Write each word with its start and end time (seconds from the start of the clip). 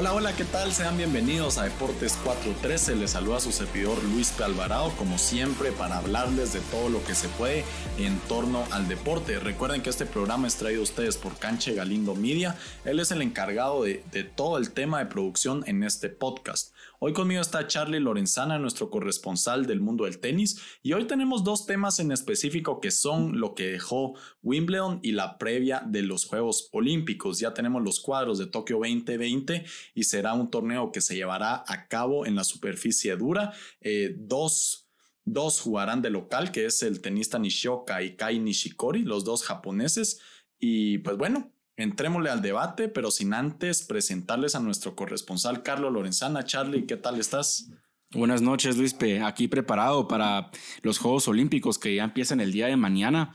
Hola, 0.00 0.14
hola, 0.14 0.36
¿qué 0.36 0.44
tal? 0.44 0.72
Sean 0.72 0.96
bienvenidos 0.96 1.58
a 1.58 1.64
Deportes 1.64 2.16
413. 2.22 2.94
Les 2.94 3.10
saluda 3.10 3.40
su 3.40 3.50
servidor 3.50 4.00
Luis 4.04 4.30
P. 4.30 4.44
Alvarado, 4.44 4.92
como 4.96 5.18
siempre, 5.18 5.72
para 5.72 5.98
hablarles 5.98 6.52
de 6.52 6.60
todo 6.60 6.88
lo 6.88 7.02
que 7.04 7.16
se 7.16 7.26
puede 7.30 7.64
en 7.98 8.16
torno 8.28 8.64
al 8.70 8.86
deporte. 8.86 9.40
Recuerden 9.40 9.82
que 9.82 9.90
este 9.90 10.06
programa 10.06 10.46
es 10.46 10.54
traído 10.54 10.82
a 10.82 10.84
ustedes 10.84 11.16
por 11.16 11.36
Canche 11.36 11.74
Galindo 11.74 12.14
Media. 12.14 12.54
Él 12.84 13.00
es 13.00 13.10
el 13.10 13.22
encargado 13.22 13.82
de, 13.82 14.04
de 14.12 14.22
todo 14.22 14.58
el 14.58 14.70
tema 14.70 15.00
de 15.00 15.06
producción 15.06 15.64
en 15.66 15.82
este 15.82 16.08
podcast. 16.10 16.72
Hoy 17.00 17.12
conmigo 17.12 17.40
está 17.40 17.66
Charlie 17.68 18.00
Lorenzana, 18.00 18.58
nuestro 18.58 18.90
corresponsal 18.90 19.66
del 19.66 19.80
mundo 19.80 20.04
del 20.04 20.18
tenis, 20.18 20.60
y 20.82 20.94
hoy 20.94 21.06
tenemos 21.06 21.44
dos 21.44 21.64
temas 21.64 22.00
en 22.00 22.10
específico 22.10 22.80
que 22.80 22.90
son 22.90 23.38
lo 23.38 23.54
que 23.54 23.68
dejó 23.68 24.14
Wimbledon 24.42 24.98
y 25.04 25.12
la 25.12 25.38
previa 25.38 25.80
de 25.86 26.02
los 26.02 26.24
Juegos 26.24 26.68
Olímpicos. 26.72 27.38
Ya 27.38 27.54
tenemos 27.54 27.84
los 27.84 28.00
cuadros 28.00 28.38
de 28.38 28.46
Tokio 28.46 28.78
2020 28.78 29.64
y 29.94 30.02
será 30.02 30.34
un 30.34 30.50
torneo 30.50 30.90
que 30.90 31.00
se 31.00 31.14
llevará 31.14 31.62
a 31.68 31.86
cabo 31.86 32.26
en 32.26 32.34
la 32.34 32.42
superficie 32.42 33.16
dura. 33.16 33.52
Eh, 33.80 34.16
dos 34.18 34.88
Dos 35.30 35.60
jugarán 35.60 36.00
de 36.00 36.08
local, 36.08 36.50
que 36.52 36.64
es 36.64 36.82
el 36.82 37.02
tenista 37.02 37.38
Nishioka 37.38 38.02
y 38.02 38.16
Kai 38.16 38.38
Nishikori, 38.38 39.02
los 39.02 39.24
dos 39.24 39.42
japoneses. 39.42 40.20
Y 40.58 40.98
pues 40.98 41.18
bueno, 41.18 41.52
Entrémosle 41.78 42.28
al 42.28 42.42
debate, 42.42 42.88
pero 42.88 43.12
sin 43.12 43.32
antes 43.32 43.82
presentarles 43.82 44.56
a 44.56 44.60
nuestro 44.60 44.96
corresponsal 44.96 45.62
Carlos 45.62 45.92
Lorenzana. 45.92 46.44
Charlie, 46.44 46.86
¿qué 46.86 46.96
tal 46.96 47.20
estás? 47.20 47.70
Buenas 48.10 48.42
noches, 48.42 48.76
Luispe. 48.76 49.22
Aquí 49.22 49.46
preparado 49.46 50.08
para 50.08 50.50
los 50.82 50.98
Juegos 50.98 51.28
Olímpicos 51.28 51.78
que 51.78 51.94
ya 51.94 52.02
empiezan 52.02 52.40
el 52.40 52.50
día 52.50 52.66
de 52.66 52.74
mañana. 52.74 53.32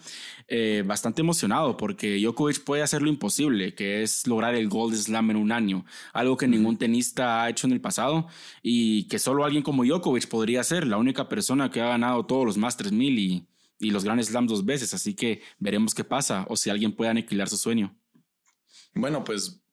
Eh, 0.49 0.83
bastante 0.85 1.21
emocionado 1.21 1.77
porque 1.77 2.19
Djokovic 2.19 2.65
puede 2.65 2.81
hacer 2.83 3.01
lo 3.01 3.07
imposible, 3.07 3.75
que 3.75 4.03
es 4.03 4.27
lograr 4.27 4.55
el 4.55 4.67
Gold 4.67 4.97
Slam 4.97 5.31
en 5.31 5.37
un 5.37 5.53
año, 5.53 5.85
algo 6.11 6.35
que 6.35 6.49
ningún 6.49 6.77
tenista 6.77 7.43
ha 7.43 7.49
hecho 7.49 7.65
en 7.65 7.71
el 7.71 7.79
pasado 7.79 8.27
y 8.61 9.07
que 9.07 9.19
solo 9.19 9.45
alguien 9.45 9.63
como 9.63 9.85
Djokovic 9.85 10.27
podría 10.27 10.65
ser, 10.65 10.85
la 10.85 10.97
única 10.97 11.29
persona 11.29 11.71
que 11.71 11.79
ha 11.79 11.87
ganado 11.87 12.25
todos 12.25 12.45
los 12.45 12.57
Masters 12.57 12.91
1000 12.91 13.19
y, 13.19 13.47
y 13.79 13.91
los 13.91 14.03
Grand 14.03 14.21
Slam 14.21 14.47
dos 14.47 14.65
veces. 14.65 14.93
Así 14.93 15.13
que 15.13 15.41
veremos 15.59 15.95
qué 15.95 16.03
pasa 16.03 16.45
o 16.49 16.57
si 16.57 16.69
alguien 16.69 16.91
puede 16.91 17.09
aniquilar 17.09 17.47
su 17.47 17.55
sueño. 17.55 17.95
Bueno, 18.93 19.23
pues 19.23 19.63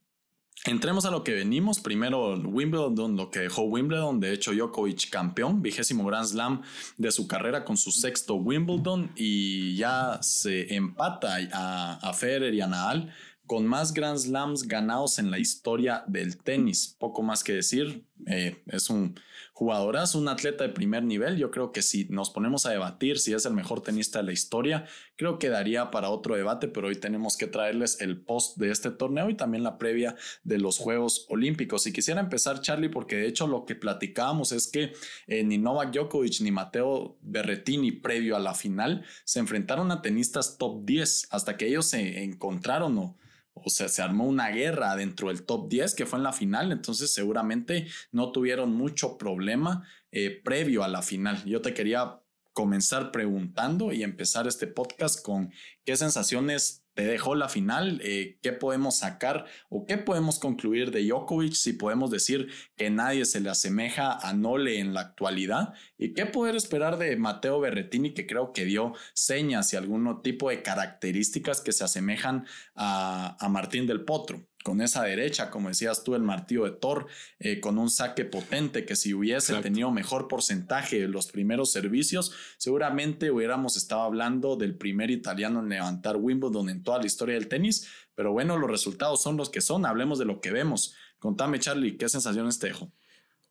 Entremos 0.67 1.07
a 1.07 1.11
lo 1.11 1.25
que 1.25 1.33
venimos. 1.33 1.81
Primero 1.81 2.35
Wimbledon, 2.35 3.17
lo 3.17 3.31
que 3.31 3.41
dejó 3.41 3.63
Wimbledon. 3.63 4.21
De 4.21 4.35
hecho, 4.35 4.53
Djokovic 4.53 5.09
campeón, 5.09 5.63
vigésimo 5.63 6.05
Grand 6.05 6.27
Slam 6.27 6.63
de 6.99 7.11
su 7.11 7.27
carrera 7.27 7.65
con 7.65 7.79
su 7.79 7.91
sexto 7.91 8.35
Wimbledon 8.35 9.11
y 9.17 9.75
ya 9.77 10.19
se 10.21 10.75
empata 10.75 11.39
a, 11.55 11.95
a 11.95 12.13
Federer 12.13 12.53
y 12.53 12.61
a 12.61 12.67
Nadal 12.67 13.11
con 13.51 13.67
más 13.67 13.93
Grand 13.93 14.17
Slams 14.17 14.69
ganados 14.69 15.19
en 15.19 15.33
la 15.33 15.41
historia 15.41 16.05
del 16.07 16.37
tenis. 16.37 16.95
Poco 17.01 17.25
más 17.25 17.43
que 17.43 17.53
decir, 17.53 18.05
eh, 18.29 18.63
es 18.67 18.91
un 18.91 19.19
jugadorazo, 19.55 20.21
un 20.21 20.29
atleta 20.29 20.63
de 20.63 20.71
primer 20.71 21.03
nivel. 21.03 21.37
Yo 21.37 21.51
creo 21.51 21.73
que 21.73 21.83
si 21.83 22.05
nos 22.11 22.31
ponemos 22.31 22.65
a 22.65 22.71
debatir 22.71 23.19
si 23.19 23.33
es 23.33 23.45
el 23.47 23.55
mejor 23.55 23.83
tenista 23.83 24.21
de 24.21 24.27
la 24.27 24.33
historia, 24.33 24.87
creo 25.17 25.41
que 25.41 25.49
daría 25.49 25.91
para 25.91 26.11
otro 26.11 26.37
debate, 26.37 26.69
pero 26.69 26.87
hoy 26.87 26.95
tenemos 26.95 27.37
que 27.37 27.49
traerles 27.49 28.01
el 28.01 28.21
post 28.21 28.57
de 28.57 28.71
este 28.71 28.93
torneo 28.93 29.29
y 29.29 29.35
también 29.35 29.65
la 29.65 29.79
previa 29.79 30.15
de 30.45 30.59
los 30.59 30.79
Juegos 30.79 31.27
Olímpicos. 31.29 31.89
Y 31.89 31.93
quisiera 31.93 32.21
empezar, 32.21 32.61
Charlie, 32.61 32.89
porque 32.89 33.17
de 33.17 33.27
hecho 33.27 33.49
lo 33.49 33.65
que 33.65 33.75
platicábamos 33.75 34.53
es 34.53 34.69
que 34.69 34.93
eh, 35.27 35.43
ni 35.43 35.59
Novak 35.59 35.91
Djokovic 35.91 36.41
ni 36.43 36.53
Mateo 36.53 37.19
Berretini 37.21 37.91
previo 37.91 38.37
a 38.37 38.39
la 38.39 38.55
final 38.55 39.05
se 39.25 39.41
enfrentaron 39.41 39.91
a 39.91 40.03
tenistas 40.03 40.57
top 40.57 40.85
10 40.85 41.27
hasta 41.33 41.57
que 41.57 41.67
ellos 41.67 41.87
se 41.87 42.23
encontraron 42.23 42.97
o 42.97 43.20
o 43.65 43.71
sea, 43.71 43.89
se 43.89 44.03
armó 44.03 44.27
una 44.27 44.49
guerra 44.49 44.97
dentro 44.97 45.29
del 45.29 45.45
top 45.45 45.69
10 45.69 45.95
que 45.95 46.07
fue 46.07 46.19
en 46.19 46.25
la 46.25 46.33
final, 46.33 46.73
entonces 46.73 47.13
seguramente 47.13 47.87
no 48.13 48.33
tuvieron 48.33 48.73
mucho 48.73 49.19
problema 49.19 49.87
eh, 50.13 50.41
previo 50.45 50.83
a 50.85 50.89
la 50.89 51.03
final. 51.03 51.45
Yo 51.45 51.61
te 51.61 51.75
quería 51.75 52.21
comenzar 52.53 53.13
preguntando 53.13 53.93
y 53.93 54.03
empezar 54.03 54.47
este 54.47 54.67
podcast 54.67 55.25
con 55.25 55.53
qué 55.85 55.97
sensaciones 55.97 56.80
te 56.95 57.05
dejó 57.05 57.35
la 57.35 57.49
final, 57.49 58.01
eh, 58.03 58.39
qué 58.43 58.53
podemos 58.53 58.99
sacar 58.99 59.47
o 59.69 59.87
qué 59.87 59.97
podemos 59.99 60.39
concluir 60.39 60.91
de 60.91 61.05
Djokovic, 61.05 61.55
si 61.55 61.73
podemos 61.73 62.11
decir 62.11 62.51
que 62.77 62.91
nadie 62.91 63.25
se 63.25 63.41
le 63.41 63.51
asemeja 63.51 64.13
a 64.13 64.33
Nole 64.33 64.81
en 64.81 64.95
la 64.95 65.01
actualidad 65.01 65.73
y 65.97 66.13
qué 66.15 66.27
poder 66.27 66.57
esperar 66.57 66.99
de 66.99 67.17
Mateo 67.17 67.61
Berretini, 67.61 68.13
que 68.15 68.27
creo 68.27 68.53
que 68.53 68.65
dio 68.65 68.93
señas 69.15 69.73
y 69.73 69.77
algún 69.77 70.23
tipo 70.23 70.51
de 70.51 70.63
características 70.63 71.61
que 71.61 71.73
se 71.73 71.85
asemejan 71.85 72.47
a, 72.75 73.37
a 73.39 73.49
Martín 73.49 73.87
del 73.87 74.05
Potro 74.05 74.50
con 74.63 74.81
esa 74.81 75.03
derecha, 75.05 75.51
como 75.51 75.69
decías 75.69 76.05
tú, 76.05 76.15
el 76.15 76.23
martillo 76.23 76.65
de 76.65 76.73
Thor, 76.73 77.07
eh, 77.39 77.61
con 77.61 77.79
un 77.79 77.91
saque 77.91 78.25
potente 78.25 78.85
que 78.85 78.97
si 78.97 79.15
hubiese 79.15 79.55
tenido 79.63 79.91
mejor 79.91 80.29
porcentaje 80.29 81.01
de 81.01 81.09
los 81.09 81.29
primeros 81.29 81.73
servicios, 81.73 82.33
seguramente 82.59 83.31
hubiéramos 83.31 83.77
estado 83.77 84.03
hablando 84.03 84.57
del 84.57 84.77
primer 84.77 85.11
italiano 85.11 85.61
en 85.61 85.69
levantar 85.69 86.17
Wimbledon 86.17 86.69
en 86.69 86.83
toda 86.83 86.99
la 86.99 87.07
historia 87.07 87.37
del 87.37 87.49
tenis, 87.49 87.89
pero 88.15 88.33
bueno, 88.33 88.59
los 88.59 88.71
resultados 88.71 89.23
son 89.23 89.37
los 89.37 89.49
que 89.49 89.61
son, 89.61 89.87
hablemos 89.87 90.19
de 90.19 90.27
lo 90.27 90.41
que 90.41 90.53
vemos. 90.53 90.95
Contame, 91.19 91.59
Charlie, 91.59 91.97
¿qué 91.97 92.09
sensaciones 92.09 92.59
te 92.59 92.69
dejo? 92.69 92.93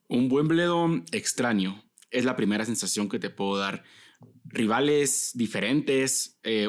Un 0.07 0.31
Wimbledon 0.31 1.05
extraño, 1.11 1.83
es 2.11 2.25
la 2.25 2.35
primera 2.35 2.65
sensación 2.65 3.09
que 3.09 3.19
te 3.19 3.29
puedo 3.29 3.57
dar 3.57 3.83
rivales 4.51 5.31
diferentes, 5.35 6.39
eh, 6.43 6.67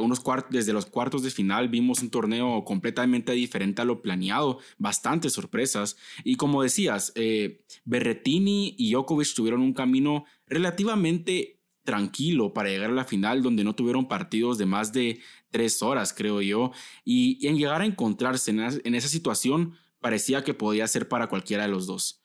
desde 0.51 0.73
los 0.73 0.87
cuartos 0.87 1.23
de 1.23 1.31
final 1.31 1.69
vimos 1.69 2.03
un 2.03 2.11
torneo 2.11 2.65
completamente 2.65 3.33
diferente 3.33 3.83
a 3.83 3.85
lo 3.85 4.03
planeado, 4.03 4.59
bastantes 4.79 5.33
sorpresas 5.33 5.97
y 6.23 6.37
como 6.37 6.63
decías, 6.63 7.13
eh, 7.15 7.65
Berretini 7.85 8.75
y 8.79 8.93
Djokovic 8.93 9.35
tuvieron 9.35 9.63
un 9.63 9.73
camino 9.73 10.25
relativamente 10.47 11.59
tranquilo 11.83 12.53
para 12.53 12.69
llegar 12.69 12.91
a 12.91 12.95
la 12.95 13.05
final 13.05 13.43
donde 13.43 13.65
no 13.65 13.75
tuvieron 13.75 14.07
partidos 14.07 14.59
de 14.59 14.67
más 14.67 14.93
de 14.93 15.21
tres 15.51 15.83
horas 15.83 16.13
creo 16.13 16.43
yo 16.43 16.73
y, 17.05 17.47
en 17.47 17.57
llegar 17.57 17.81
a 17.81 17.87
encontrarse 17.87 18.51
en 18.51 18.95
esa 18.95 19.09
situación 19.09 19.75
parecía 20.01 20.45
que 20.45 20.55
podía 20.55 20.87
ser 20.87 21.09
para 21.09 21.29
cualquiera 21.29 21.65
de 21.65 21.71
los 21.71 21.87
dos. 21.87 22.20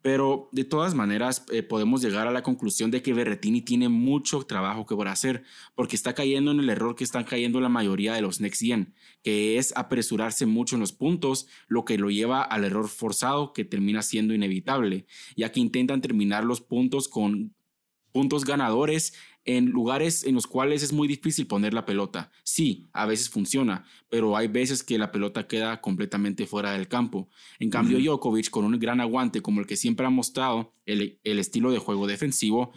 Pero 0.00 0.48
de 0.52 0.64
todas 0.64 0.94
maneras 0.94 1.44
eh, 1.50 1.62
podemos 1.62 2.00
llegar 2.00 2.28
a 2.28 2.30
la 2.30 2.42
conclusión 2.42 2.90
de 2.90 3.02
que 3.02 3.12
Berretini 3.12 3.62
tiene 3.62 3.88
mucho 3.88 4.42
trabajo 4.44 4.86
que 4.86 4.94
por 4.94 5.08
hacer, 5.08 5.42
porque 5.74 5.96
está 5.96 6.14
cayendo 6.14 6.52
en 6.52 6.60
el 6.60 6.70
error 6.70 6.94
que 6.94 7.04
están 7.04 7.24
cayendo 7.24 7.60
la 7.60 7.68
mayoría 7.68 8.14
de 8.14 8.22
los 8.22 8.40
Next 8.40 8.62
Gen, 8.62 8.94
que 9.22 9.58
es 9.58 9.76
apresurarse 9.76 10.46
mucho 10.46 10.76
en 10.76 10.80
los 10.80 10.92
puntos, 10.92 11.48
lo 11.66 11.84
que 11.84 11.98
lo 11.98 12.10
lleva 12.10 12.42
al 12.42 12.64
error 12.64 12.88
forzado 12.88 13.52
que 13.52 13.64
termina 13.64 14.02
siendo 14.02 14.34
inevitable, 14.34 15.06
ya 15.36 15.50
que 15.50 15.60
intentan 15.60 16.00
terminar 16.00 16.44
los 16.44 16.60
puntos 16.60 17.08
con 17.08 17.54
puntos 18.12 18.44
ganadores 18.44 19.14
en 19.48 19.70
lugares 19.70 20.24
en 20.24 20.34
los 20.34 20.46
cuales 20.46 20.82
es 20.82 20.92
muy 20.92 21.08
difícil 21.08 21.46
poner 21.46 21.72
la 21.72 21.86
pelota. 21.86 22.30
Sí, 22.42 22.86
a 22.92 23.06
veces 23.06 23.30
funciona, 23.30 23.86
pero 24.10 24.36
hay 24.36 24.46
veces 24.46 24.82
que 24.82 24.98
la 24.98 25.10
pelota 25.10 25.46
queda 25.46 25.80
completamente 25.80 26.46
fuera 26.46 26.72
del 26.72 26.86
campo. 26.86 27.30
En 27.58 27.70
cambio, 27.70 27.98
Djokovic, 27.98 28.50
con 28.50 28.66
un 28.66 28.78
gran 28.78 29.00
aguante 29.00 29.40
como 29.40 29.60
el 29.60 29.66
que 29.66 29.76
siempre 29.76 30.04
ha 30.04 30.10
mostrado, 30.10 30.74
el, 30.84 31.18
estilo 31.24 31.70
de 31.70 31.78
juego 31.78 32.06
defensivo, 32.06 32.72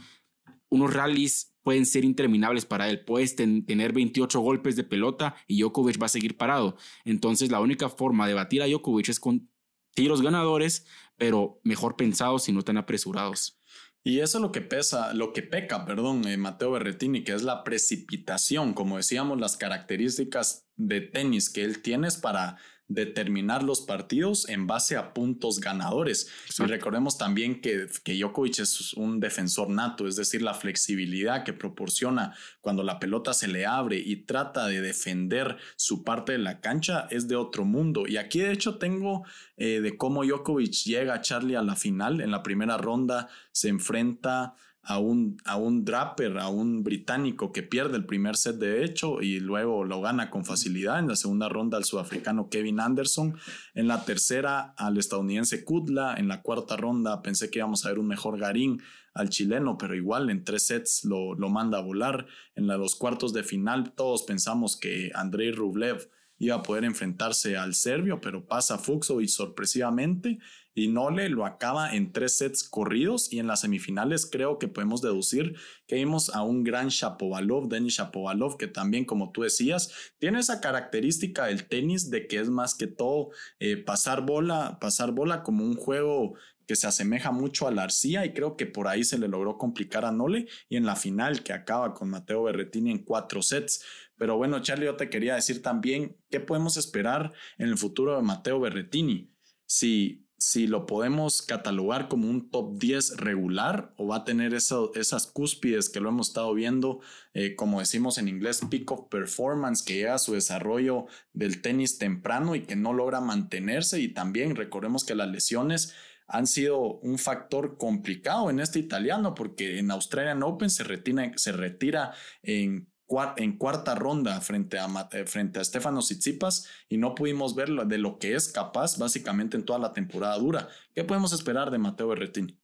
unos 0.69 0.93
rallies 0.93 1.53
pueden 1.61 1.85
ser 1.85 2.05
interminables 2.05 2.65
para 2.65 2.89
él. 2.89 3.03
Puedes 3.03 3.35
tener 3.35 3.91
28 3.91 4.39
golpes 4.39 4.77
de 4.77 4.85
pelota 4.85 5.35
y 5.47 5.59
Djokovic 5.59 6.01
va 6.01 6.05
a 6.05 6.09
seguir 6.09 6.37
parado. 6.37 6.77
Entonces, 7.03 7.51
la 7.51 7.59
única 7.59 7.89
forma 7.89 8.27
de 8.27 8.33
batir 8.33 8.61
a 8.61 8.67
Djokovic 8.67 9.09
es 9.09 9.19
con 9.19 9.49
tiros 9.93 10.21
ganadores, 10.21 10.85
pero 11.17 11.59
mejor 11.65 11.97
pensados 11.97 12.47
y 12.47 12.53
no 12.53 12.61
tan 12.61 12.77
apresurados. 12.77 13.60
Y 14.03 14.19
eso 14.19 14.39
es 14.39 14.41
lo 14.41 14.51
que 14.51 14.61
pesa, 14.61 15.13
lo 15.13 15.31
que 15.31 15.43
peca, 15.43 15.85
perdón, 15.85 16.27
eh, 16.27 16.35
Mateo 16.35 16.71
Berretini, 16.71 17.23
que 17.23 17.33
es 17.33 17.43
la 17.43 17.63
precipitación, 17.63 18.73
como 18.73 18.97
decíamos, 18.97 19.39
las 19.39 19.57
características 19.57 20.67
de 20.75 21.01
tenis 21.01 21.51
que 21.51 21.63
él 21.63 21.83
tiene 21.83 22.07
para 22.19 22.57
determinar 22.93 23.63
los 23.63 23.81
partidos 23.81 24.47
en 24.49 24.67
base 24.67 24.97
a 24.97 25.13
puntos 25.13 25.59
ganadores. 25.59 26.29
Y 26.59 26.63
recordemos 26.63 27.17
también 27.17 27.61
que, 27.61 27.87
que 28.03 28.17
Djokovic 28.17 28.59
es 28.59 28.93
un 28.93 29.19
defensor 29.19 29.69
nato, 29.69 30.07
es 30.07 30.15
decir, 30.15 30.41
la 30.41 30.53
flexibilidad 30.53 31.43
que 31.43 31.53
proporciona 31.53 32.33
cuando 32.59 32.83
la 32.83 32.99
pelota 32.99 33.33
se 33.33 33.47
le 33.47 33.65
abre 33.65 33.97
y 33.97 34.17
trata 34.17 34.67
de 34.67 34.81
defender 34.81 35.57
su 35.75 36.03
parte 36.03 36.33
de 36.33 36.37
la 36.37 36.59
cancha 36.59 37.07
es 37.09 37.27
de 37.27 37.35
otro 37.35 37.65
mundo. 37.65 38.07
Y 38.07 38.17
aquí 38.17 38.39
de 38.39 38.51
hecho 38.51 38.77
tengo 38.77 39.23
eh, 39.57 39.81
de 39.81 39.97
cómo 39.97 40.23
Djokovic 40.23 40.83
llega 40.85 41.15
a 41.15 41.21
Charlie 41.21 41.55
a 41.55 41.63
la 41.63 41.75
final. 41.75 42.21
En 42.21 42.31
la 42.31 42.43
primera 42.43 42.77
ronda 42.77 43.29
se 43.51 43.69
enfrenta 43.69 44.55
a 44.83 44.97
un, 44.97 45.37
a 45.45 45.57
un 45.57 45.85
Draper, 45.85 46.39
a 46.39 46.47
un 46.47 46.83
británico 46.83 47.51
que 47.51 47.63
pierde 47.63 47.97
el 47.97 48.05
primer 48.05 48.35
set 48.35 48.55
de 48.55 48.83
hecho 48.83 49.21
y 49.21 49.39
luego 49.39 49.83
lo 49.83 50.01
gana 50.01 50.29
con 50.29 50.43
facilidad. 50.43 50.99
En 50.99 51.07
la 51.07 51.15
segunda 51.15 51.49
ronda 51.49 51.77
al 51.77 51.85
sudafricano 51.85 52.49
Kevin 52.49 52.79
Anderson. 52.79 53.35
En 53.75 53.87
la 53.87 54.03
tercera 54.05 54.73
al 54.77 54.97
estadounidense 54.97 55.63
Kudla. 55.63 56.15
En 56.17 56.27
la 56.27 56.41
cuarta 56.41 56.77
ronda 56.77 57.21
pensé 57.21 57.51
que 57.51 57.59
íbamos 57.59 57.85
a 57.85 57.89
ver 57.89 57.99
un 57.99 58.07
mejor 58.07 58.39
Garín 58.39 58.81
al 59.13 59.29
chileno, 59.29 59.77
pero 59.77 59.93
igual 59.93 60.29
en 60.29 60.43
tres 60.43 60.67
sets 60.67 61.03
lo, 61.03 61.35
lo 61.35 61.49
manda 61.49 61.77
a 61.77 61.81
volar. 61.81 62.25
En 62.55 62.67
los 62.67 62.95
cuartos 62.95 63.33
de 63.33 63.43
final 63.43 63.93
todos 63.93 64.23
pensamos 64.23 64.77
que 64.77 65.11
Andrei 65.13 65.51
Rublev 65.51 66.09
iba 66.41 66.55
a 66.55 66.63
poder 66.63 66.85
enfrentarse 66.85 67.55
al 67.55 67.75
serbio, 67.75 68.19
pero 68.19 68.47
pasa 68.47 68.79
Fuxo 68.79 69.21
y 69.21 69.27
sorpresivamente 69.27 70.39
y 70.73 70.87
Nole 70.87 71.29
lo 71.29 71.45
acaba 71.45 71.93
en 71.93 72.11
tres 72.13 72.37
sets 72.37 72.63
corridos 72.63 73.31
y 73.31 73.37
en 73.37 73.45
las 73.45 73.61
semifinales 73.61 74.25
creo 74.25 74.57
que 74.57 74.67
podemos 74.67 75.01
deducir 75.01 75.55
que 75.85 75.97
vimos 75.97 76.33
a 76.33 76.41
un 76.43 76.63
gran 76.63 76.87
Shapovalov, 76.87 77.67
Denis 77.67 77.95
Shapovalov, 77.95 78.57
que 78.57 78.67
también 78.67 79.05
como 79.05 79.31
tú 79.31 79.43
decías, 79.43 80.13
tiene 80.17 80.39
esa 80.39 80.61
característica 80.61 81.45
del 81.45 81.67
tenis 81.67 82.09
de 82.09 82.25
que 82.25 82.39
es 82.39 82.49
más 82.49 82.73
que 82.73 82.87
todo 82.87 83.29
eh, 83.59 83.77
pasar 83.77 84.25
bola, 84.25 84.79
pasar 84.79 85.11
bola 85.11 85.43
como 85.43 85.63
un 85.63 85.75
juego 85.75 86.33
que 86.71 86.77
se 86.77 86.87
asemeja 86.87 87.31
mucho 87.31 87.67
a 87.67 87.71
la 87.71 87.83
arcilla 87.83 88.25
y 88.25 88.33
creo 88.33 88.55
que 88.55 88.65
por 88.65 88.87
ahí 88.87 89.03
se 89.03 89.17
le 89.17 89.27
logró 89.27 89.57
complicar 89.57 90.05
a 90.05 90.11
Nole 90.11 90.47
y 90.69 90.77
en 90.77 90.85
la 90.85 90.95
final 90.95 91.43
que 91.43 91.51
acaba 91.51 91.93
con 91.93 92.09
Mateo 92.09 92.43
Berretini 92.43 92.91
en 92.91 93.03
cuatro 93.03 93.41
sets. 93.41 93.83
Pero 94.21 94.37
bueno, 94.37 94.61
Charlie, 94.61 94.85
yo 94.85 94.95
te 94.97 95.09
quería 95.09 95.33
decir 95.33 95.63
también 95.63 96.15
qué 96.29 96.39
podemos 96.39 96.77
esperar 96.77 97.33
en 97.57 97.69
el 97.69 97.77
futuro 97.79 98.15
de 98.15 98.21
Mateo 98.21 98.59
Berretini. 98.59 99.33
Si 99.65 100.27
si 100.37 100.67
lo 100.67 100.85
podemos 100.85 101.41
catalogar 101.41 102.07
como 102.07 102.29
un 102.29 102.51
top 102.51 102.77
10 102.77 103.17
regular 103.17 103.95
o 103.97 104.07
va 104.07 104.17
a 104.17 104.23
tener 104.23 104.53
esas 104.53 105.25
cúspides 105.25 105.89
que 105.89 105.99
lo 105.99 106.09
hemos 106.09 106.27
estado 106.29 106.53
viendo, 106.53 106.99
eh, 107.33 107.55
como 107.55 107.79
decimos 107.79 108.19
en 108.19 108.27
inglés, 108.27 108.61
peak 108.69 108.91
of 108.91 109.07
performance, 109.09 109.83
que 109.83 109.95
llega 109.95 110.13
a 110.13 110.19
su 110.19 110.33
desarrollo 110.33 111.05
del 111.33 111.63
tenis 111.63 111.97
temprano 111.97 112.53
y 112.53 112.61
que 112.61 112.75
no 112.75 112.93
logra 112.93 113.21
mantenerse. 113.21 113.99
Y 114.01 114.13
también 114.13 114.55
recordemos 114.55 115.03
que 115.03 115.15
las 115.15 115.29
lesiones 115.29 115.95
han 116.27 116.47
sido 116.47 116.79
un 116.79 117.17
factor 117.17 117.77
complicado 117.77 118.49
en 118.49 118.59
este 118.59 118.77
italiano 118.77 119.33
porque 119.33 119.79
en 119.79 119.89
Australian 119.91 120.43
Open 120.43 120.69
se 120.69 120.83
retira, 120.83 121.31
se 121.35 121.51
retira 121.51 122.13
en 122.41 122.90
en 123.37 123.57
cuarta 123.57 123.95
ronda 123.95 124.39
frente 124.41 124.79
a, 124.79 124.87
eh, 125.11 125.25
frente 125.25 125.59
a 125.59 125.63
Stefano 125.63 125.99
Tsitsipas 125.99 126.67
y 126.89 126.97
no 126.97 127.15
pudimos 127.15 127.55
ver 127.55 127.69
de 127.69 127.97
lo 127.97 128.17
que 128.17 128.35
es 128.35 128.47
capaz 128.47 128.97
básicamente 128.97 129.57
en 129.57 129.65
toda 129.65 129.79
la 129.79 129.93
temporada 129.93 130.37
dura. 130.37 130.69
¿Qué 130.95 131.03
podemos 131.03 131.33
esperar 131.33 131.71
de 131.71 131.77
Mateo 131.77 132.07
Berretini? 132.07 132.57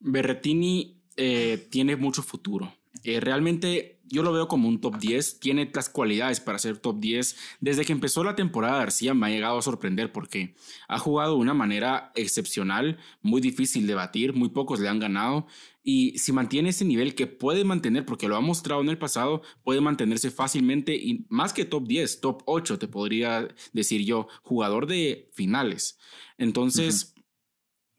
Berretini 0.00 1.00
eh, 1.16 1.68
tiene 1.70 1.96
mucho 1.96 2.22
futuro. 2.22 2.74
Eh, 3.04 3.20
realmente 3.20 3.99
yo 4.10 4.22
lo 4.22 4.32
veo 4.32 4.48
como 4.48 4.68
un 4.68 4.80
top 4.80 4.98
10. 4.98 5.40
Tiene 5.40 5.70
las 5.72 5.88
cualidades 5.88 6.40
para 6.40 6.58
ser 6.58 6.78
top 6.78 6.98
10. 6.98 7.36
Desde 7.60 7.84
que 7.84 7.92
empezó 7.92 8.24
la 8.24 8.34
temporada 8.34 8.78
García 8.78 9.14
me 9.14 9.26
ha 9.26 9.30
llegado 9.30 9.58
a 9.58 9.62
sorprender 9.62 10.12
porque 10.12 10.54
ha 10.88 10.98
jugado 10.98 11.34
de 11.34 11.40
una 11.40 11.54
manera 11.54 12.10
excepcional, 12.16 12.98
muy 13.22 13.40
difícil 13.40 13.86
de 13.86 13.94
batir, 13.94 14.34
muy 14.34 14.48
pocos 14.48 14.80
le 14.80 14.88
han 14.88 14.98
ganado. 14.98 15.46
Y 15.82 16.18
si 16.18 16.32
mantiene 16.32 16.70
ese 16.70 16.84
nivel 16.84 17.14
que 17.14 17.26
puede 17.26 17.64
mantener, 17.64 18.04
porque 18.04 18.28
lo 18.28 18.36
ha 18.36 18.40
mostrado 18.40 18.82
en 18.82 18.90
el 18.90 18.98
pasado, 18.98 19.42
puede 19.62 19.80
mantenerse 19.80 20.30
fácilmente 20.30 20.94
y 20.94 21.24
más 21.28 21.52
que 21.52 21.64
top 21.64 21.86
10, 21.86 22.20
top 22.20 22.42
8 22.46 22.78
te 22.78 22.88
podría 22.88 23.48
decir 23.72 24.04
yo, 24.04 24.28
jugador 24.42 24.86
de 24.86 25.30
finales. 25.32 25.98
Entonces 26.36 27.14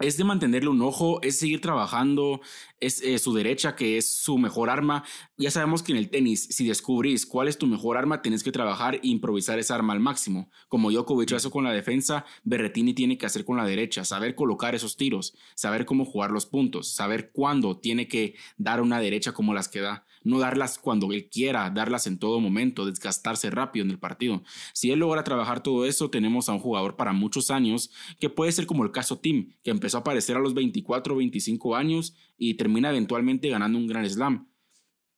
es 0.01 0.17
de 0.17 0.23
mantenerle 0.23 0.69
un 0.69 0.81
ojo, 0.81 1.21
es 1.21 1.39
seguir 1.39 1.61
trabajando, 1.61 2.41
es 2.79 3.01
eh, 3.01 3.19
su 3.19 3.33
derecha 3.33 3.75
que 3.75 3.97
es 3.97 4.13
su 4.13 4.37
mejor 4.37 4.69
arma. 4.69 5.03
Ya 5.37 5.51
sabemos 5.51 5.83
que 5.83 5.91
en 5.91 5.97
el 5.97 6.09
tenis, 6.09 6.47
si 6.49 6.67
descubrís 6.67 7.25
cuál 7.25 7.47
es 7.47 7.57
tu 7.57 7.67
mejor 7.67 7.97
arma, 7.97 8.21
tienes 8.21 8.43
que 8.43 8.51
trabajar 8.51 8.95
e 8.95 8.99
improvisar 9.03 9.59
esa 9.59 9.75
arma 9.75 9.93
al 9.93 9.99
máximo. 9.99 10.49
Como 10.67 10.91
Djokovic 10.91 11.31
hizo 11.31 11.51
con 11.51 11.63
la 11.63 11.71
defensa, 11.71 12.25
Berretini 12.43 12.93
tiene 12.93 13.17
que 13.17 13.25
hacer 13.25 13.45
con 13.45 13.57
la 13.57 13.65
derecha, 13.65 14.03
saber 14.03 14.35
colocar 14.35 14.75
esos 14.75 14.97
tiros, 14.97 15.35
saber 15.55 15.85
cómo 15.85 16.05
jugar 16.05 16.31
los 16.31 16.45
puntos, 16.45 16.91
saber 16.93 17.31
cuándo 17.31 17.77
tiene 17.77 18.07
que 18.07 18.35
dar 18.57 18.81
una 18.81 18.99
derecha 18.99 19.31
como 19.33 19.53
las 19.53 19.67
que 19.67 19.81
da 19.81 20.05
no 20.23 20.39
darlas 20.39 20.77
cuando 20.77 21.11
él 21.11 21.29
quiera, 21.29 21.69
darlas 21.69 22.07
en 22.07 22.19
todo 22.19 22.39
momento, 22.39 22.85
desgastarse 22.85 23.49
rápido 23.49 23.85
en 23.85 23.91
el 23.91 23.99
partido. 23.99 24.43
Si 24.73 24.91
él 24.91 24.99
logra 24.99 25.23
trabajar 25.23 25.63
todo 25.63 25.85
eso, 25.85 26.09
tenemos 26.09 26.49
a 26.49 26.53
un 26.53 26.59
jugador 26.59 26.95
para 26.95 27.13
muchos 27.13 27.51
años, 27.51 27.91
que 28.19 28.29
puede 28.29 28.51
ser 28.51 28.65
como 28.65 28.83
el 28.83 28.91
caso 28.91 29.19
Tim, 29.19 29.53
que 29.63 29.71
empezó 29.71 29.90
a 29.95 29.99
aparecer 29.99 30.37
a 30.37 30.39
los 30.39 30.53
24 30.53 31.13
o 31.13 31.17
25 31.17 31.75
años 31.75 32.15
y 32.37 32.55
termina 32.55 32.89
eventualmente 32.89 33.49
ganando 33.49 33.77
un 33.77 33.87
gran 33.87 34.09
slam. 34.09 34.49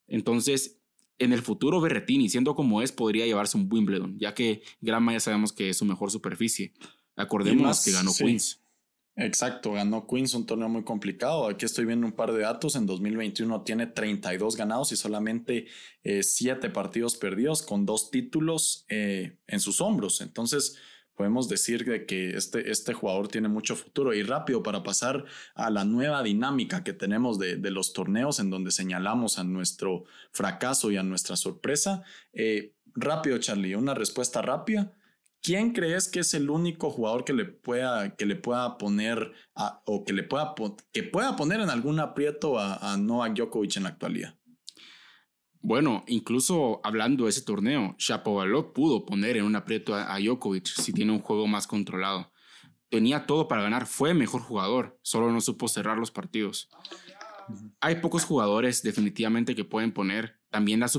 Entonces, 0.06 0.78
en 1.18 1.32
el 1.32 1.42
futuro 1.42 1.80
Berretini, 1.80 2.28
siendo 2.28 2.54
como 2.54 2.82
es, 2.82 2.92
podría 2.92 3.26
llevarse 3.26 3.56
un 3.56 3.68
Wimbledon, 3.70 4.18
ya 4.18 4.34
que 4.34 4.62
Grama 4.80 5.12
ya 5.12 5.20
sabemos 5.20 5.52
que 5.52 5.70
es 5.70 5.76
su 5.76 5.84
mejor 5.84 6.10
superficie. 6.10 6.72
Acordémonos 7.16 7.84
que 7.84 7.92
ganó 7.92 8.12
Queens. 8.16 8.60
Exacto, 9.16 9.72
ganó 9.72 10.08
Queens, 10.08 10.34
un 10.34 10.44
torneo 10.44 10.68
muy 10.68 10.82
complicado. 10.82 11.46
Aquí 11.46 11.64
estoy 11.64 11.84
viendo 11.84 12.06
un 12.06 12.12
par 12.12 12.32
de 12.32 12.40
datos. 12.40 12.74
En 12.74 12.86
2021 12.86 13.62
tiene 13.62 13.86
32 13.86 14.56
ganados 14.56 14.90
y 14.90 14.96
solamente 14.96 15.66
7 16.02 16.66
eh, 16.66 16.70
partidos 16.70 17.16
perdidos 17.16 17.62
con 17.62 17.86
dos 17.86 18.10
títulos 18.10 18.84
eh, 18.88 19.38
en 19.46 19.60
sus 19.60 19.80
hombros. 19.80 20.20
Entonces, 20.20 20.76
podemos 21.14 21.48
decir 21.48 21.84
de 21.84 22.06
que 22.06 22.36
este, 22.36 22.70
este 22.70 22.92
jugador 22.92 23.28
tiene 23.28 23.48
mucho 23.48 23.76
futuro. 23.76 24.14
Y 24.14 24.22
rápido 24.22 24.62
para 24.62 24.82
pasar 24.82 25.24
a 25.54 25.70
la 25.70 25.84
nueva 25.84 26.22
dinámica 26.22 26.84
que 26.84 26.92
tenemos 26.92 27.38
de, 27.38 27.56
los 27.70 27.92
torneos 27.92 28.40
en 28.40 28.50
donde 28.50 28.70
señalamos 28.70 29.38
a 29.38 29.44
nuestro 29.44 30.04
fracaso 30.32 30.90
y 30.90 30.96
a 30.96 31.02
nuestra 31.02 31.36
sorpresa. 31.36 32.02
Eh, 32.32 32.74
rápido, 32.94 33.38
Charlie, 33.38 33.74
una 33.74 33.94
respuesta 33.94 34.42
rápida. 34.42 34.92
¿Quién 35.42 35.72
crees 35.72 36.08
que 36.08 36.20
es 36.20 36.32
el 36.32 36.48
único 36.48 36.90
jugador 36.90 37.24
que 37.24 37.34
le 37.34 37.44
pueda, 37.44 38.16
que 38.16 38.24
le 38.24 38.34
pueda 38.34 38.78
poner 38.78 39.32
o 39.84 40.02
que 40.04 40.14
le 40.14 40.22
pueda, 40.22 40.54
que 40.90 41.02
pueda 41.02 41.36
poner 41.36 41.60
en 41.60 41.68
algún 41.68 42.00
aprieto 42.00 42.58
a, 42.58 42.96
Novak 42.96 43.34
Djokovic 43.34 43.76
en 43.76 43.82
la 43.82 43.90
actualidad? 43.90 44.38
Bueno, 45.64 46.04
incluso 46.06 46.80
hablando 46.84 47.24
de 47.24 47.30
ese 47.30 47.42
torneo, 47.42 47.96
Shapovalov 47.98 48.72
pudo 48.72 49.04
poner 49.04 49.38
en 49.38 49.44
un 49.44 49.56
aprieto 49.56 49.94
a, 49.94 50.14
a 50.14 50.18
Djokovic 50.20 50.66
si 50.66 50.92
tiene 50.92 51.12
un 51.12 51.20
juego 51.20 51.46
más 51.46 51.66
controlado. 51.66 52.30
Tenía 52.90 53.26
todo 53.26 53.48
para 53.48 53.62
ganar, 53.62 53.86
fue 53.86 54.14
mejor 54.14 54.42
jugador, 54.42 54.98
solo 55.02 55.32
no 55.32 55.40
supo 55.40 55.66
cerrar 55.66 55.96
los 55.98 56.10
partidos. 56.10 56.68
Hay 57.80 57.96
pocos 57.96 58.24
jugadores 58.24 58.82
definitivamente 58.82 59.54
que 59.54 59.64
pueden 59.64 59.92
poner. 59.92 60.38
También 60.50 60.80
la, 60.80 60.90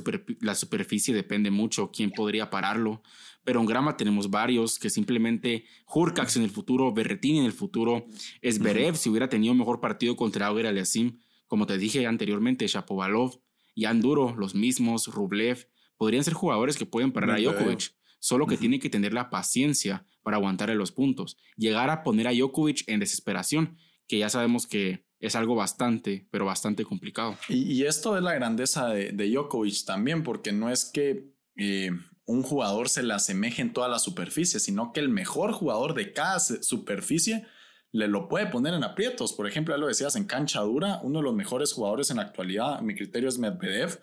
la 0.42 0.56
superficie 0.56 1.14
depende 1.14 1.52
mucho 1.52 1.92
quién 1.92 2.12
podría 2.12 2.50
pararlo 2.50 3.04
pero 3.46 3.60
en 3.60 3.68
Grama 3.68 3.96
tenemos 3.96 4.30
varios 4.30 4.80
que 4.80 4.90
simplemente 4.90 5.66
Hurkax 5.88 6.36
en 6.36 6.44
el 6.44 6.50
futuro, 6.50 6.92
Berretini 6.92 7.40
en 7.40 7.46
el 7.46 7.54
futuro, 7.54 8.08
Esberev 8.42 8.98
si 8.98 9.08
hubiera 9.08 9.30
tenido 9.30 9.54
mejor 9.54 9.80
partido 9.80 10.16
contra 10.16 10.48
Auger 10.48 10.66
Aliasim, 10.66 11.20
como 11.46 11.68
te 11.68 11.78
dije 11.78 12.08
anteriormente, 12.08 12.68
Shapovalov, 12.68 13.40
Jan 13.76 14.02
Duro, 14.02 14.36
los 14.38 14.56
mismos, 14.56 15.08
Rublev, 15.08 15.68
podrían 15.98 16.24
ser 16.24 16.34
jugadores 16.34 16.78
que 16.78 16.86
pueden 16.86 17.12
parar 17.12 17.32
a 17.32 17.40
Djokovic, 17.40 17.96
solo 18.20 18.48
que 18.48 18.58
tienen 18.58 18.80
que 18.80 18.90
tener 18.90 19.14
la 19.14 19.30
paciencia 19.30 20.06
para 20.24 20.38
aguantarle 20.38 20.76
los 20.76 20.92
puntos, 20.92 21.38
llegar 21.56 21.90
a 21.90 22.04
poner 22.04 22.28
a 22.28 22.34
Djokovic 22.34 22.84
en 22.88 23.00
desesperación, 23.00 23.78
que 24.08 24.18
ya 24.18 24.30
sabemos 24.30 24.68
que 24.68 25.06
es 25.20 25.36
algo 25.36 25.56
bastante, 25.56 26.28
pero 26.32 26.46
bastante 26.46 26.84
complicado. 26.84 27.38
Y, 27.50 27.84
esto 27.84 28.18
es 28.18 28.24
la 28.24 28.34
grandeza 28.34 28.90
de, 28.90 29.12
de, 29.12 29.30
Djokovic 29.30 29.86
también, 29.86 30.24
porque 30.24 30.52
no 30.52 30.70
es 30.70 30.86
que 30.86 31.32
eh, 31.56 31.92
un 32.26 32.42
jugador 32.42 32.90
se 32.90 33.04
le 33.04 33.14
asemeje 33.14 33.62
en 33.62 33.74
toda 33.74 33.88
la 33.88 34.00
superficie, 34.00 34.60
sino 34.60 34.92
que 34.92 35.00
el 35.00 35.10
mejor 35.10 35.52
jugador 35.52 35.94
de 35.94 36.12
cada 36.12 36.40
superficie 36.40 37.46
le 37.92 38.08
lo 38.08 38.28
puede 38.28 38.48
poner 38.48 38.74
en 38.74 38.84
aprietos. 38.84 39.34
Por 39.34 39.48
ejemplo, 39.48 39.74
ya 39.74 39.80
lo 39.80 39.88
decías 39.88 40.16
en 40.16 40.26
cancha 40.26 40.62
dura, 40.62 41.00
uno 41.04 41.20
de 41.20 41.24
los 41.24 41.36
mejores 41.36 41.74
jugadores 41.74 42.12
en 42.12 42.18
la 42.18 42.24
actualidad, 42.24 42.82
mi 42.82 42.96
criterio 42.96 43.30
es 43.30 43.38
Medvedev, 43.38 44.02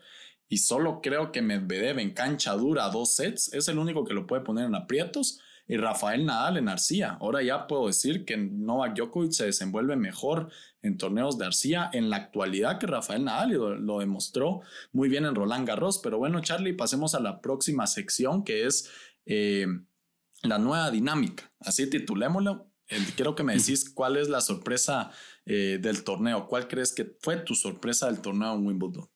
y 0.49 0.59
solo 0.59 1.01
creo 1.03 1.33
que 1.33 1.43
Medvedev 1.43 1.99
en 1.99 2.13
cancha 2.13 2.53
dura 2.53 2.89
dos 2.91 3.15
sets 3.15 3.53
es 3.55 3.69
el 3.69 3.79
único 3.79 4.05
que 4.05 4.15
lo 4.15 4.27
puede 4.27 4.43
poner 4.43 4.67
en 4.67 4.75
aprietos 4.75 5.41
y 5.67 5.77
Rafael 5.77 6.27
Nadal 6.27 6.59
en 6.59 6.69
arcilla. 6.69 7.17
Ahora 7.21 7.43
ya 7.43 7.67
puedo 7.67 7.87
decir 7.87 8.25
que 8.25 8.37
Novak 8.37 8.95
Djokovic 8.95 9.33
se 9.33 9.47
desenvuelve 9.47 9.97
mejor 9.97 10.51
en 10.83 10.99
torneos 10.99 11.39
de 11.39 11.47
arcilla 11.47 11.89
en 11.93 12.11
la 12.11 12.17
actualidad 12.17 12.79
que 12.79 12.87
Rafael 12.87 13.25
Nadal 13.25 13.53
y 13.53 13.55
lo, 13.55 13.99
demostró 14.01 14.61
muy 14.93 15.09
bien 15.09 15.25
en 15.25 15.35
Roland 15.35 15.67
Garros. 15.67 15.99
Pero 16.03 16.19
bueno, 16.19 16.41
Charlie, 16.41 16.75
pasemos 16.75 17.15
a 17.15 17.21
la 17.21 17.41
próxima 17.41 17.87
sección 17.87 18.45
que 18.45 18.67
es 18.67 18.91
eh, 19.25 19.67
la 20.43 20.59
nueva 20.59 20.91
dinámica. 20.91 21.51
Así 21.61 21.89
titulémoslo. 21.89 22.72
Quiero 23.17 23.35
que 23.35 23.43
me 23.43 23.55
decís 23.55 23.89
cuál 23.89 24.17
es 24.17 24.29
la 24.29 24.41
sorpresa 24.41 25.11
eh, 25.47 25.79
del 25.81 26.05
torneo. 26.05 26.47
¿Cuál 26.47 26.69
crees 26.69 26.93
que 26.93 27.17
fue 27.21 27.37
tu 27.39 27.55
sorpresa 27.55 28.07
del 28.07 28.21
torneo 28.21 28.55
en 28.55 28.67
Wimbledon? 28.67 29.09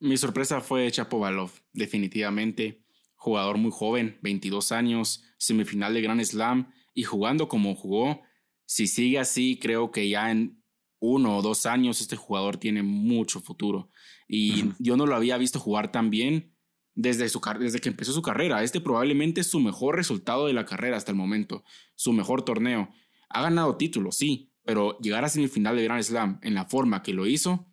Mi 0.00 0.16
sorpresa 0.16 0.60
fue 0.60 0.90
Chapovalov, 0.90 1.50
definitivamente 1.72 2.82
jugador 3.20 3.58
muy 3.58 3.70
joven, 3.70 4.18
22 4.22 4.72
años, 4.72 5.22
semifinal 5.36 5.92
de 5.92 6.00
Grand 6.00 6.24
Slam 6.24 6.72
y 6.94 7.02
jugando 7.02 7.48
como 7.48 7.74
jugó. 7.74 8.22
Si 8.64 8.86
sigue 8.86 9.18
así, 9.18 9.58
creo 9.60 9.90
que 9.90 10.08
ya 10.08 10.30
en 10.30 10.64
uno 11.00 11.36
o 11.36 11.42
dos 11.42 11.66
años 11.66 12.00
este 12.00 12.16
jugador 12.16 12.56
tiene 12.56 12.82
mucho 12.82 13.40
futuro. 13.40 13.90
Y 14.26 14.70
yo 14.78 14.96
no 14.96 15.04
lo 15.04 15.16
había 15.16 15.36
visto 15.36 15.60
jugar 15.60 15.92
tan 15.92 16.08
bien 16.08 16.54
desde, 16.94 17.28
su, 17.28 17.40
desde 17.58 17.80
que 17.80 17.88
empezó 17.88 18.12
su 18.12 18.22
carrera. 18.22 18.62
Este 18.62 18.80
probablemente 18.80 19.40
es 19.40 19.46
su 19.48 19.60
mejor 19.60 19.96
resultado 19.96 20.46
de 20.46 20.52
la 20.52 20.64
carrera 20.64 20.96
hasta 20.96 21.12
el 21.12 21.16
momento, 21.16 21.64
su 21.94 22.12
mejor 22.12 22.44
torneo. 22.44 22.90
Ha 23.28 23.42
ganado 23.42 23.76
títulos, 23.76 24.16
sí, 24.16 24.52
pero 24.64 24.98
llegar 24.98 25.24
a 25.24 25.28
semifinal 25.28 25.76
de 25.76 25.84
Grand 25.84 26.02
Slam 26.02 26.38
en 26.42 26.54
la 26.54 26.64
forma 26.66 27.02
que 27.02 27.14
lo 27.14 27.26
hizo, 27.26 27.66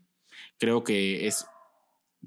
creo 0.58 0.84
que 0.84 1.28
es 1.28 1.46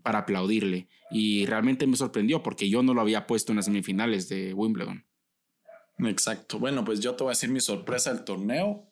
para 0.03 0.21
aplaudirle. 0.21 0.89
Y 1.11 1.47
realmente 1.47 1.87
me 1.87 1.97
sorprendió 1.97 2.43
porque 2.43 2.69
yo 2.69 2.83
no 2.83 2.95
lo 2.95 3.01
había 3.01 3.27
puesto 3.27 3.53
en 3.53 3.57
las 3.57 3.65
semifinales 3.65 4.29
de 4.29 4.55
Wimbledon. 4.55 5.05
Exacto. 5.99 6.59
Bueno, 6.59 6.85
pues 6.85 7.01
yo 7.01 7.15
te 7.15 7.25
voy 7.25 7.31
a 7.31 7.33
decir 7.33 7.51
mi 7.51 7.61
sorpresa 7.61 8.13
del 8.15 8.25
torneo. 8.25 8.90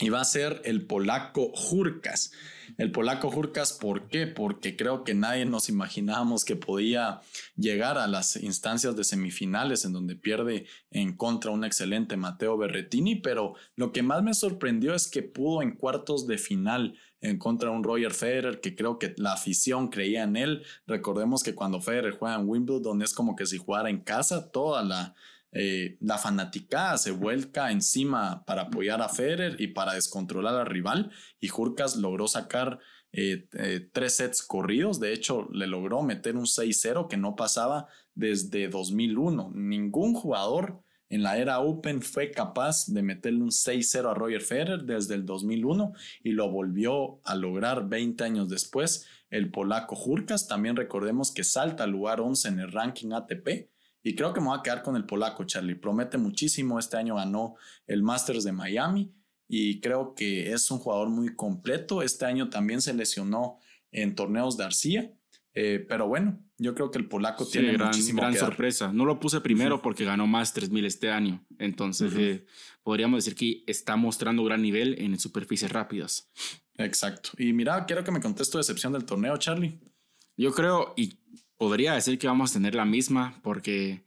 Y 0.00 0.10
va 0.10 0.20
a 0.20 0.24
ser 0.24 0.62
el 0.64 0.86
polaco 0.86 1.50
Jurkas. 1.54 2.30
El 2.76 2.92
polaco 2.92 3.30
Jurkas, 3.30 3.72
¿por 3.72 4.08
qué? 4.08 4.28
Porque 4.28 4.76
creo 4.76 5.02
que 5.02 5.14
nadie 5.14 5.44
nos 5.44 5.68
imaginábamos 5.68 6.44
que 6.44 6.54
podía 6.54 7.20
llegar 7.56 7.98
a 7.98 8.06
las 8.06 8.36
instancias 8.36 8.94
de 8.94 9.02
semifinales 9.02 9.84
en 9.84 9.92
donde 9.92 10.14
pierde 10.14 10.66
en 10.92 11.16
contra 11.16 11.50
un 11.50 11.64
excelente 11.64 12.16
Mateo 12.16 12.56
Berretini, 12.56 13.16
pero 13.16 13.54
lo 13.74 13.90
que 13.90 14.04
más 14.04 14.22
me 14.22 14.34
sorprendió 14.34 14.94
es 14.94 15.08
que 15.08 15.22
pudo 15.22 15.62
en 15.62 15.72
cuartos 15.72 16.28
de 16.28 16.38
final 16.38 16.96
en 17.20 17.38
contra 17.38 17.70
de 17.70 17.76
un 17.76 17.82
Roger 17.82 18.12
Federer 18.12 18.60
que 18.60 18.76
creo 18.76 19.00
que 19.00 19.14
la 19.16 19.32
afición 19.32 19.88
creía 19.88 20.22
en 20.22 20.36
él. 20.36 20.62
Recordemos 20.86 21.42
que 21.42 21.56
cuando 21.56 21.80
Federer 21.80 22.12
juega 22.12 22.36
en 22.36 22.48
Wimbledon 22.48 23.02
es 23.02 23.12
como 23.12 23.34
que 23.34 23.46
si 23.46 23.58
jugara 23.58 23.90
en 23.90 23.98
casa, 23.98 24.50
toda 24.52 24.84
la 24.84 25.16
eh, 25.52 25.96
la 26.00 26.18
fanaticada 26.18 26.98
se 26.98 27.10
vuelca 27.10 27.72
encima 27.72 28.44
para 28.44 28.62
apoyar 28.62 29.00
a 29.00 29.08
Federer 29.08 29.60
y 29.60 29.68
para 29.68 29.94
descontrolar 29.94 30.54
al 30.54 30.66
rival 30.66 31.10
y 31.40 31.48
Jurkas 31.48 31.96
logró 31.96 32.28
sacar 32.28 32.78
eh, 33.12 33.48
eh, 33.54 33.88
tres 33.90 34.16
sets 34.16 34.42
corridos, 34.42 35.00
de 35.00 35.14
hecho 35.14 35.48
le 35.50 35.66
logró 35.66 36.02
meter 36.02 36.36
un 36.36 36.44
6-0 36.44 37.08
que 37.08 37.16
no 37.16 37.34
pasaba 37.36 37.86
desde 38.14 38.68
2001. 38.68 39.52
Ningún 39.54 40.12
jugador 40.12 40.82
en 41.08 41.22
la 41.22 41.38
era 41.38 41.60
Open 41.60 42.02
fue 42.02 42.30
capaz 42.30 42.86
de 42.86 43.02
meterle 43.02 43.42
un 43.42 43.50
6-0 43.50 44.10
a 44.10 44.14
Roger 44.14 44.42
Federer 44.42 44.82
desde 44.82 45.14
el 45.14 45.24
2001 45.24 45.94
y 46.22 46.32
lo 46.32 46.50
volvió 46.50 47.20
a 47.24 47.34
lograr 47.34 47.88
20 47.88 48.22
años 48.22 48.50
después. 48.50 49.06
El 49.30 49.50
polaco 49.50 49.96
Jurkas, 49.96 50.46
también 50.46 50.76
recordemos 50.76 51.32
que 51.32 51.44
salta 51.44 51.84
al 51.84 51.90
lugar 51.90 52.20
11 52.20 52.48
en 52.48 52.60
el 52.60 52.72
ranking 52.72 53.12
ATP 53.12 53.70
y 54.08 54.14
creo 54.14 54.32
que 54.32 54.40
me 54.40 54.46
voy 54.46 54.58
a 54.58 54.62
quedar 54.62 54.82
con 54.82 54.96
el 54.96 55.04
polaco, 55.04 55.44
Charlie. 55.44 55.74
Promete 55.74 56.16
muchísimo. 56.16 56.78
Este 56.78 56.96
año 56.96 57.16
ganó 57.16 57.56
el 57.86 58.02
Masters 58.02 58.42
de 58.42 58.52
Miami 58.52 59.12
y 59.46 59.80
creo 59.80 60.14
que 60.14 60.50
es 60.50 60.70
un 60.70 60.78
jugador 60.78 61.10
muy 61.10 61.36
completo. 61.36 62.00
Este 62.00 62.24
año 62.24 62.48
también 62.48 62.80
se 62.80 62.94
lesionó 62.94 63.58
en 63.92 64.14
torneos 64.14 64.56
de 64.56 64.64
arcilla. 64.64 65.12
Eh, 65.52 65.84
pero 65.86 66.08
bueno, 66.08 66.42
yo 66.56 66.74
creo 66.74 66.90
que 66.90 66.96
el 66.96 67.06
polaco 67.06 67.46
tiene 67.46 67.74
gran, 67.74 67.88
muchísimo 67.88 68.22
gran 68.22 68.32
que 68.32 68.38
dar. 68.38 68.48
sorpresa. 68.48 68.90
No 68.94 69.04
lo 69.04 69.20
puse 69.20 69.42
primero 69.42 69.82
porque 69.82 70.06
ganó 70.06 70.26
Masters 70.26 70.70
1000 70.70 70.86
este 70.86 71.10
año. 71.10 71.44
Entonces, 71.58 72.14
eh, 72.16 72.46
podríamos 72.82 73.22
decir 73.22 73.38
que 73.38 73.62
está 73.70 73.96
mostrando 73.96 74.42
gran 74.42 74.62
nivel 74.62 74.98
en 75.02 75.18
superficies 75.18 75.70
rápidas. 75.70 76.30
Exacto. 76.78 77.32
Y 77.36 77.52
mira, 77.52 77.84
quiero 77.84 78.02
que 78.04 78.10
me 78.10 78.22
conteste 78.22 78.52
tu 78.52 78.56
decepción 78.56 78.94
del 78.94 79.04
torneo, 79.04 79.36
Charlie. 79.36 79.78
Yo 80.34 80.52
creo, 80.52 80.94
y 80.96 81.18
podría 81.58 81.92
decir 81.92 82.18
que 82.18 82.26
vamos 82.26 82.50
a 82.50 82.54
tener 82.54 82.74
la 82.74 82.84
misma 82.84 83.38
porque 83.42 84.06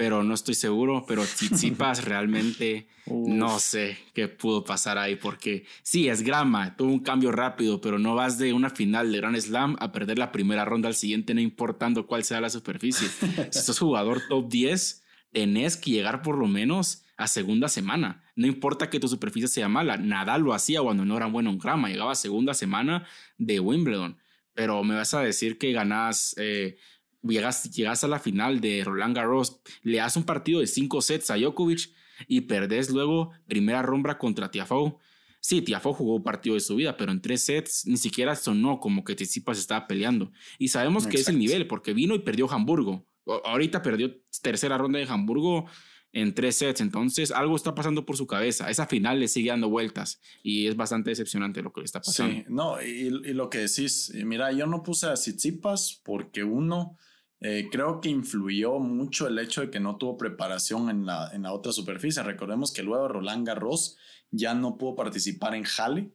pero 0.00 0.24
no 0.24 0.32
estoy 0.32 0.54
seguro, 0.54 1.04
pero 1.06 1.22
Tsitsipas 1.26 2.04
realmente 2.06 2.88
no 3.04 3.58
sé 3.58 3.98
qué 4.14 4.28
pudo 4.28 4.64
pasar 4.64 4.96
ahí 4.96 5.16
porque 5.16 5.66
sí, 5.82 6.08
es 6.08 6.22
grama, 6.22 6.74
tuvo 6.74 6.90
un 6.90 7.00
cambio 7.00 7.30
rápido, 7.32 7.82
pero 7.82 7.98
no 7.98 8.14
vas 8.14 8.38
de 8.38 8.54
una 8.54 8.70
final 8.70 9.12
de 9.12 9.18
Grand 9.18 9.36
Slam 9.36 9.76
a 9.78 9.92
perder 9.92 10.18
la 10.18 10.32
primera 10.32 10.64
ronda 10.64 10.88
al 10.88 10.94
siguiente 10.94 11.34
no 11.34 11.42
importando 11.42 12.06
cuál 12.06 12.24
sea 12.24 12.40
la 12.40 12.48
superficie. 12.48 13.08
si 13.50 13.60
sos 13.60 13.78
jugador 13.78 14.22
top 14.26 14.48
10, 14.48 15.04
tenés 15.32 15.76
que 15.76 15.90
llegar 15.90 16.22
por 16.22 16.38
lo 16.38 16.46
menos 16.46 17.04
a 17.18 17.26
segunda 17.26 17.68
semana. 17.68 18.24
No 18.36 18.46
importa 18.46 18.88
que 18.88 19.00
tu 19.00 19.06
superficie 19.06 19.48
sea 19.48 19.68
mala, 19.68 19.98
Nadal 19.98 20.40
lo 20.40 20.54
hacía 20.54 20.80
cuando 20.80 21.04
no 21.04 21.18
era 21.18 21.26
bueno 21.26 21.50
en 21.50 21.58
grama, 21.58 21.90
llegaba 21.90 22.12
a 22.12 22.14
segunda 22.14 22.54
semana 22.54 23.04
de 23.36 23.60
Wimbledon 23.60 24.16
pero 24.60 24.84
me 24.84 24.94
vas 24.94 25.14
a 25.14 25.22
decir 25.22 25.56
que 25.56 25.72
ganas, 25.72 26.34
eh, 26.36 26.76
llegas, 27.22 27.70
llegas 27.70 28.04
a 28.04 28.08
la 28.08 28.18
final 28.18 28.60
de 28.60 28.84
Roland 28.84 29.16
Garros, 29.16 29.62
le 29.82 29.96
das 29.96 30.18
un 30.18 30.24
partido 30.24 30.60
de 30.60 30.66
cinco 30.66 31.00
sets 31.00 31.30
a 31.30 31.36
Djokovic 31.38 31.90
y 32.28 32.42
perdés 32.42 32.90
luego 32.90 33.30
primera 33.46 33.80
ronda 33.80 34.18
contra 34.18 34.50
Tiafoe. 34.50 34.96
Sí, 35.40 35.62
Tiafoe 35.62 35.94
jugó 35.94 36.16
un 36.16 36.22
partido 36.22 36.56
de 36.56 36.60
su 36.60 36.76
vida, 36.76 36.98
pero 36.98 37.10
en 37.10 37.22
tres 37.22 37.40
sets 37.40 37.86
ni 37.86 37.96
siquiera 37.96 38.36
sonó 38.36 38.80
como 38.80 39.02
que 39.02 39.14
Tsitsipas 39.14 39.58
estaba 39.58 39.86
peleando. 39.86 40.30
Y 40.58 40.68
sabemos 40.68 41.06
que 41.06 41.16
es 41.16 41.28
el 41.30 41.38
nivel, 41.38 41.66
porque 41.66 41.94
vino 41.94 42.14
y 42.14 42.18
perdió 42.18 42.46
Hamburgo. 42.52 43.06
Ahorita 43.46 43.80
perdió 43.80 44.14
tercera 44.42 44.76
ronda 44.76 44.98
de 44.98 45.06
Hamburgo 45.06 45.70
en 46.12 46.34
tres 46.34 46.56
sets. 46.56 46.80
Entonces, 46.80 47.30
algo 47.30 47.56
está 47.56 47.74
pasando 47.74 48.04
por 48.04 48.16
su 48.16 48.26
cabeza. 48.26 48.70
Esa 48.70 48.86
final 48.86 49.20
le 49.20 49.28
sigue 49.28 49.50
dando 49.50 49.68
vueltas 49.68 50.20
y 50.42 50.66
es 50.66 50.76
bastante 50.76 51.10
decepcionante 51.10 51.62
lo 51.62 51.72
que 51.72 51.80
le 51.80 51.86
está 51.86 52.00
pasando. 52.00 52.34
Sí, 52.34 52.44
no, 52.48 52.82
y, 52.82 53.08
y 53.08 53.32
lo 53.32 53.50
que 53.50 53.58
decís, 53.58 54.12
mira, 54.24 54.52
yo 54.52 54.66
no 54.66 54.82
puse 54.82 55.06
a 55.06 55.14
Tsitsipas 55.14 56.00
porque 56.04 56.44
uno, 56.44 56.96
eh, 57.40 57.68
creo 57.70 58.00
que 58.00 58.08
influyó 58.08 58.78
mucho 58.78 59.26
el 59.26 59.38
hecho 59.38 59.62
de 59.62 59.70
que 59.70 59.80
no 59.80 59.96
tuvo 59.96 60.18
preparación 60.18 60.90
en 60.90 61.06
la, 61.06 61.30
en 61.32 61.42
la 61.42 61.52
otra 61.52 61.72
superficie. 61.72 62.22
Recordemos 62.22 62.72
que 62.72 62.82
luego 62.82 63.08
Roland 63.08 63.46
Garros 63.46 63.96
ya 64.30 64.54
no 64.54 64.76
pudo 64.76 64.96
participar 64.96 65.54
en 65.54 65.64
Halle. 65.64 66.10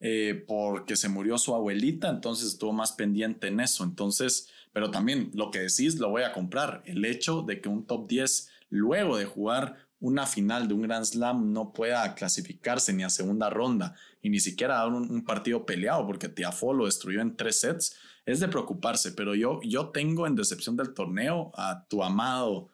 Eh, 0.00 0.44
porque 0.46 0.94
se 0.94 1.08
murió 1.08 1.38
su 1.38 1.56
abuelita, 1.56 2.08
entonces 2.08 2.52
estuvo 2.52 2.72
más 2.72 2.92
pendiente 2.92 3.48
en 3.48 3.58
eso. 3.58 3.82
Entonces, 3.82 4.48
pero 4.72 4.92
también 4.92 5.32
lo 5.34 5.50
que 5.50 5.58
decís 5.58 5.96
lo 5.96 6.10
voy 6.10 6.22
a 6.22 6.32
comprar. 6.32 6.82
El 6.86 7.04
hecho 7.04 7.42
de 7.42 7.60
que 7.60 7.68
un 7.68 7.84
top 7.84 8.08
10 8.08 8.48
luego 8.70 9.16
de 9.16 9.24
jugar 9.24 9.88
una 10.00 10.26
final 10.26 10.68
de 10.68 10.74
un 10.74 10.82
Grand 10.82 11.04
Slam 11.04 11.52
no 11.52 11.72
pueda 11.72 12.14
clasificarse 12.14 12.92
ni 12.92 13.02
a 13.02 13.10
segunda 13.10 13.50
ronda 13.50 13.94
y 14.22 14.30
ni 14.30 14.38
siquiera 14.38 14.76
dar 14.76 14.88
un, 14.88 15.24
partido 15.24 15.66
peleado 15.66 16.06
porque 16.06 16.28
Tiafo 16.28 16.72
lo 16.72 16.86
destruyó 16.86 17.20
en 17.20 17.36
tres 17.36 17.60
sets, 17.60 17.96
es 18.24 18.40
de 18.40 18.48
preocuparse. 18.48 19.12
Pero 19.12 19.34
yo, 19.34 19.60
yo 19.62 19.90
tengo 19.90 20.26
en 20.26 20.36
decepción 20.36 20.76
del 20.76 20.94
torneo 20.94 21.50
a 21.56 21.86
tu 21.88 22.02
amado 22.02 22.68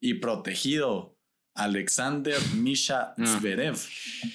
y 0.00 0.14
protegido 0.14 1.11
Alexander 1.54 2.38
Misha 2.56 3.14
Zverev, 3.22 3.76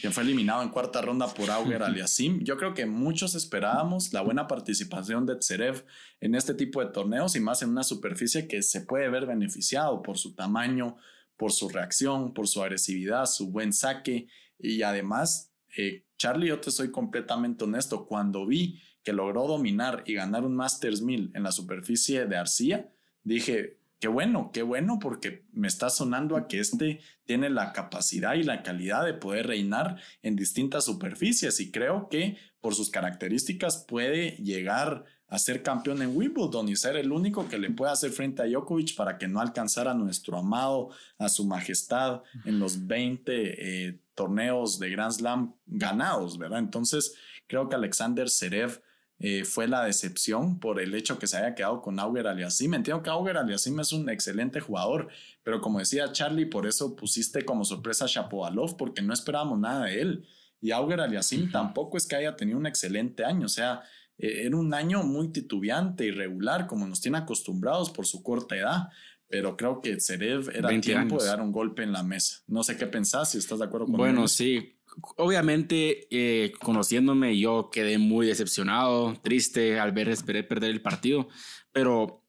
quien 0.02 0.14
fue 0.14 0.24
eliminado 0.24 0.62
en 0.62 0.70
cuarta 0.70 1.02
ronda 1.02 1.28
por 1.34 1.50
Auger 1.50 1.82
Aliasim. 1.84 2.44
Yo 2.44 2.58
creo 2.58 2.74
que 2.74 2.86
muchos 2.86 3.34
esperábamos 3.34 4.14
la 4.14 4.22
buena 4.22 4.48
participación 4.48 5.26
de 5.26 5.42
Zverev 5.42 5.84
en 6.22 6.36
este 6.36 6.54
tipo 6.54 6.84
de 6.84 6.92
torneos 6.92 7.36
y 7.36 7.40
más 7.40 7.62
en 7.64 7.70
una 7.70 7.84
superficie 7.84 8.48
que 8.48 8.62
se 8.62 8.82
puede 8.82 9.10
ver 9.10 9.26
beneficiado 9.26 10.02
por 10.04 10.18
su 10.18 10.36
tamaño, 10.36 10.98
por 11.38 11.52
su 11.52 11.70
reacción, 11.70 12.34
por 12.34 12.48
su 12.48 12.62
agresividad, 12.62 13.26
su 13.26 13.50
buen 13.50 13.74
saque 13.74 14.28
y 14.60 14.82
además, 14.82 15.52
eh, 15.76 16.06
Charlie, 16.18 16.48
yo 16.48 16.60
te 16.60 16.72
soy 16.72 16.92
completamente 16.92 17.64
honesto, 17.64 18.06
cuando 18.06 18.46
vi 18.46 18.82
que 19.04 19.14
logró 19.14 19.48
dominar 19.48 20.04
y 20.06 20.14
ganar 20.14 20.44
un 20.44 20.56
Masters 20.56 21.02
1000 21.02 21.32
en 21.34 21.44
la 21.44 21.52
superficie 21.52 22.26
de 22.26 22.38
arcilla, 22.38 22.90
dije, 23.24 23.78
Qué 24.00 24.08
bueno, 24.08 24.52
qué 24.54 24.62
bueno, 24.62 25.00
porque 25.00 25.46
me 25.52 25.68
está 25.68 25.90
sonando 25.90 26.38
a 26.38 26.48
que 26.48 26.60
este 26.60 27.00
tiene 27.26 27.50
la 27.50 27.74
capacidad 27.74 28.36
y 28.36 28.44
la 28.44 28.62
calidad 28.62 29.04
de 29.04 29.16
poder 29.16 29.48
reinar 29.48 30.00
en 30.22 30.36
distintas 30.36 30.86
superficies 30.86 31.60
y 31.60 31.72
creo 31.72 32.08
que 32.08 32.38
por 32.62 32.76
sus 32.76 32.92
características 32.92 33.86
puede 33.88 34.32
llegar 34.38 35.06
a 35.30 35.40
ser 35.40 35.62
campeón 35.64 36.02
en 36.02 36.16
Wimbledon 36.16 36.70
y 36.70 36.76
ser 36.76 36.96
el 36.96 37.12
único 37.12 37.50
que 37.50 37.58
le 37.58 37.72
pueda 37.72 37.92
hacer 37.92 38.12
frente 38.12 38.42
a 38.42 38.46
Djokovic 38.46 38.96
para 38.96 39.18
que 39.18 39.28
no 39.28 39.42
alcanzara 39.42 39.92
a 39.92 39.96
nuestro 39.96 40.38
amado, 40.38 40.90
a 41.18 41.28
su 41.28 41.46
majestad 41.46 42.22
en 42.46 42.60
los 42.60 42.88
20 42.88 43.88
eh, 43.88 44.00
torneos 44.16 44.80
de 44.80 44.90
Grand 44.92 45.12
Slam 45.12 45.56
ganados, 45.66 46.38
¿verdad? 46.38 46.60
Entonces 46.60 47.16
creo 47.48 47.68
que 47.68 47.76
Alexander 47.76 48.30
Serev 48.30 48.82
eh, 49.20 49.46
fue 49.46 49.68
la 49.68 49.84
decepción 49.84 50.60
por 50.60 50.80
el 50.80 50.94
hecho 50.94 51.18
que 51.18 51.26
se 51.26 51.38
haya 51.38 51.56
quedado 51.56 51.82
con 51.82 52.00
Auger 52.00 52.28
Aliasim. 52.28 52.74
Entiendo 52.74 53.02
que 53.02 53.10
Auger 53.10 53.38
Aliasim 53.38 53.80
es 53.80 53.92
un 53.92 54.10
excelente 54.10 54.60
jugador, 54.60 55.08
pero 55.44 55.60
como 55.60 55.80
decía 55.80 56.12
Charlie, 56.12 56.46
por 56.46 56.68
eso 56.68 56.96
pusiste 56.96 57.44
como 57.44 57.66
sorpresa 57.66 58.06
a 58.06 58.08
Shapovalov, 58.08 58.78
porque 58.78 59.02
no 59.02 59.14
esperábamos 59.14 59.60
nada 59.60 59.86
de 59.86 60.02
él. 60.02 60.28
Y 60.62 60.72
Auger 60.72 61.02
Aliasim 61.02 61.52
tampoco 61.52 61.98
es 61.98 62.06
que 62.06 62.16
haya 62.16 62.36
tenido 62.36 62.58
un 62.58 62.68
excelente 62.68 63.24
año, 63.26 63.46
o 63.46 63.50
sea, 63.50 63.84
eh, 64.18 64.46
era 64.46 64.56
un 64.56 64.74
año 64.74 65.04
muy 65.04 65.30
titubeante, 65.30 66.06
irregular, 66.06 66.68
como 66.68 66.88
nos 66.88 67.02
tiene 67.02 67.18
acostumbrados 67.18 67.90
por 67.90 68.06
su 68.06 68.24
corta 68.24 68.56
edad. 68.56 68.90
Pero 69.30 69.58
creo 69.58 69.82
que 69.82 70.00
Zerev 70.00 70.50
era 70.56 70.70
tiempo 70.80 71.16
años. 71.16 71.24
de 71.24 71.30
dar 71.30 71.42
un 71.42 71.52
golpe 71.52 71.84
en 71.84 71.92
la 71.92 72.02
mesa. 72.02 72.38
No 72.48 72.64
sé 72.64 72.78
qué 72.78 72.88
pensás, 72.88 73.32
si 73.32 73.38
estás 73.38 73.60
de 73.60 73.66
acuerdo 73.66 73.88
con 73.88 73.98
Bueno, 73.98 74.26
sí, 74.30 74.77
obviamente, 75.18 76.08
eh, 76.12 76.52
conociéndome, 76.62 77.38
yo 77.38 77.70
quedé 77.72 77.98
muy 77.98 78.28
decepcionado, 78.28 79.14
triste 79.22 79.80
al 79.80 79.92
ver 79.92 80.10
esperar 80.10 80.48
perder 80.48 80.72
el 80.72 80.82
partido, 80.82 81.28
pero 81.72 82.24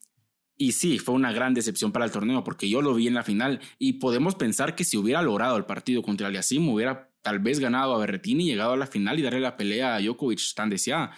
y 0.60 0.72
sí, 0.72 0.98
fue 0.98 1.14
una 1.14 1.32
gran 1.32 1.54
decepción 1.54 1.92
para 1.92 2.04
el 2.04 2.10
torneo 2.10 2.42
porque 2.42 2.68
yo 2.68 2.82
lo 2.82 2.92
vi 2.92 3.06
en 3.06 3.14
la 3.14 3.22
final 3.22 3.60
y 3.78 3.94
podemos 3.94 4.34
pensar 4.34 4.74
que 4.74 4.84
si 4.84 4.96
hubiera 4.96 5.22
logrado 5.22 5.56
el 5.56 5.64
partido 5.66 6.02
contra 6.02 6.26
Aliasim, 6.26 6.68
hubiera 6.68 7.10
tal 7.22 7.38
vez 7.38 7.60
ganado 7.60 7.94
a 7.94 7.98
Berretini, 7.98 8.44
llegado 8.44 8.72
a 8.72 8.76
la 8.76 8.88
final 8.88 9.18
y 9.18 9.22
darle 9.22 9.40
la 9.40 9.56
pelea 9.56 9.94
a 9.94 10.00
Djokovic 10.00 10.54
tan 10.54 10.68
deseada. 10.68 11.12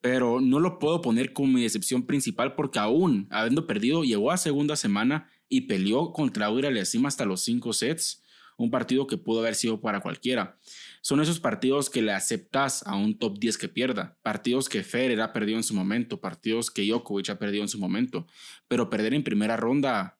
Pero 0.00 0.40
no 0.40 0.58
lo 0.58 0.80
puedo 0.80 1.00
poner 1.00 1.32
como 1.32 1.52
mi 1.52 1.62
decepción 1.62 2.06
principal 2.06 2.56
porque 2.56 2.80
aún 2.80 3.28
habiendo 3.30 3.68
perdido, 3.68 4.02
llegó 4.02 4.32
a 4.32 4.36
segunda 4.36 4.74
semana 4.74 5.30
y 5.48 5.62
peleó 5.62 6.12
contra 6.12 6.46
Auger 6.46 6.66
Aliasim 6.66 7.06
hasta 7.06 7.24
los 7.24 7.42
cinco 7.42 7.72
sets. 7.72 8.21
Un 8.56 8.70
partido 8.70 9.06
que 9.06 9.18
pudo 9.18 9.40
haber 9.40 9.54
sido 9.54 9.80
para 9.80 10.00
cualquiera. 10.00 10.58
Son 11.00 11.20
esos 11.20 11.40
partidos 11.40 11.90
que 11.90 12.02
le 12.02 12.12
aceptas 12.12 12.86
a 12.86 12.94
un 12.96 13.18
top 13.18 13.38
10 13.38 13.58
que 13.58 13.68
pierda, 13.68 14.18
partidos 14.22 14.68
que 14.68 14.82
Federer 14.82 15.20
ha 15.20 15.32
perdido 15.32 15.58
en 15.58 15.64
su 15.64 15.74
momento, 15.74 16.20
partidos 16.20 16.70
que 16.70 16.86
Djokovic 16.86 17.30
ha 17.30 17.38
perdido 17.38 17.62
en 17.62 17.68
su 17.68 17.78
momento, 17.78 18.26
pero 18.68 18.90
perder 18.90 19.14
en 19.14 19.24
primera 19.24 19.56
ronda 19.56 20.18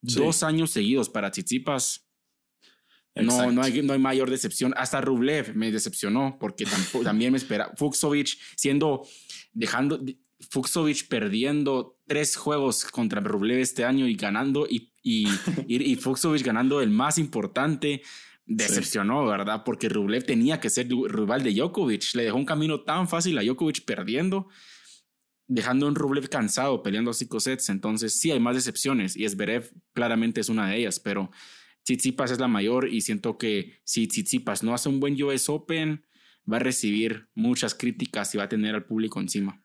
dos 0.00 0.42
años 0.42 0.70
seguidos 0.70 1.08
para 1.08 1.30
Tsitsipas 1.30 2.10
no, 3.16 3.50
no 3.50 3.62
hay, 3.62 3.82
no 3.82 3.92
hay 3.92 3.98
mayor 3.98 4.30
decepción. 4.30 4.72
Hasta 4.76 5.00
Rublev 5.00 5.54
me 5.54 5.70
decepcionó 5.70 6.36
porque 6.38 6.64
también 7.04 7.32
me 7.32 7.38
espera. 7.38 7.72
Fuxovic 7.76 8.38
siendo, 8.56 9.06
dejando, 9.52 10.00
Fuxovic 10.50 11.08
perdiendo 11.08 11.98
tres 12.06 12.36
juegos 12.36 12.84
contra 12.84 13.20
Rublev 13.20 13.58
este 13.58 13.84
año 13.84 14.06
y 14.06 14.14
ganando 14.14 14.66
y, 14.68 14.89
y, 15.66 15.92
y, 15.92 15.96
Fuxovic 15.96 16.44
ganando 16.44 16.80
el 16.80 16.90
más 16.90 17.18
importante. 17.18 18.02
Decepcionó, 18.46 19.24
¿verdad? 19.26 19.62
Porque 19.64 19.88
Rublev 19.88 20.24
tenía 20.24 20.58
que 20.58 20.70
ser 20.70 20.88
rival 20.88 21.42
de 21.42 21.54
Djokovic. 21.54 22.14
Le 22.14 22.24
dejó 22.24 22.36
un 22.36 22.44
camino 22.44 22.80
tan 22.80 23.08
fácil 23.08 23.38
a 23.38 23.42
Djokovic 23.42 23.84
perdiendo, 23.84 24.48
dejando 25.46 25.86
un 25.86 25.94
Rublev 25.94 26.28
cansado 26.28 26.82
peleando 26.82 27.12
cinco 27.12 27.38
sets. 27.38 27.68
Entonces, 27.68 28.18
sí 28.18 28.32
hay 28.32 28.40
más 28.40 28.56
decepciones 28.56 29.16
y 29.16 29.24
Esberev 29.24 29.72
claramente 29.92 30.40
es 30.40 30.48
una 30.48 30.68
de 30.68 30.78
ellas, 30.78 30.98
pero 30.98 31.30
Tsitsipas 31.84 32.32
es 32.32 32.40
la 32.40 32.48
mayor 32.48 32.88
y 32.88 33.02
siento 33.02 33.38
que 33.38 33.80
si 33.84 34.06
Tsitsipas 34.06 34.62
no 34.62 34.74
hace 34.74 34.88
un 34.88 35.00
buen 35.00 35.20
US 35.22 35.48
Open, 35.48 36.04
va 36.50 36.56
a 36.56 36.60
recibir 36.60 37.28
muchas 37.34 37.74
críticas 37.74 38.34
y 38.34 38.38
va 38.38 38.44
a 38.44 38.48
tener 38.48 38.74
al 38.74 38.84
público 38.84 39.20
encima. 39.20 39.62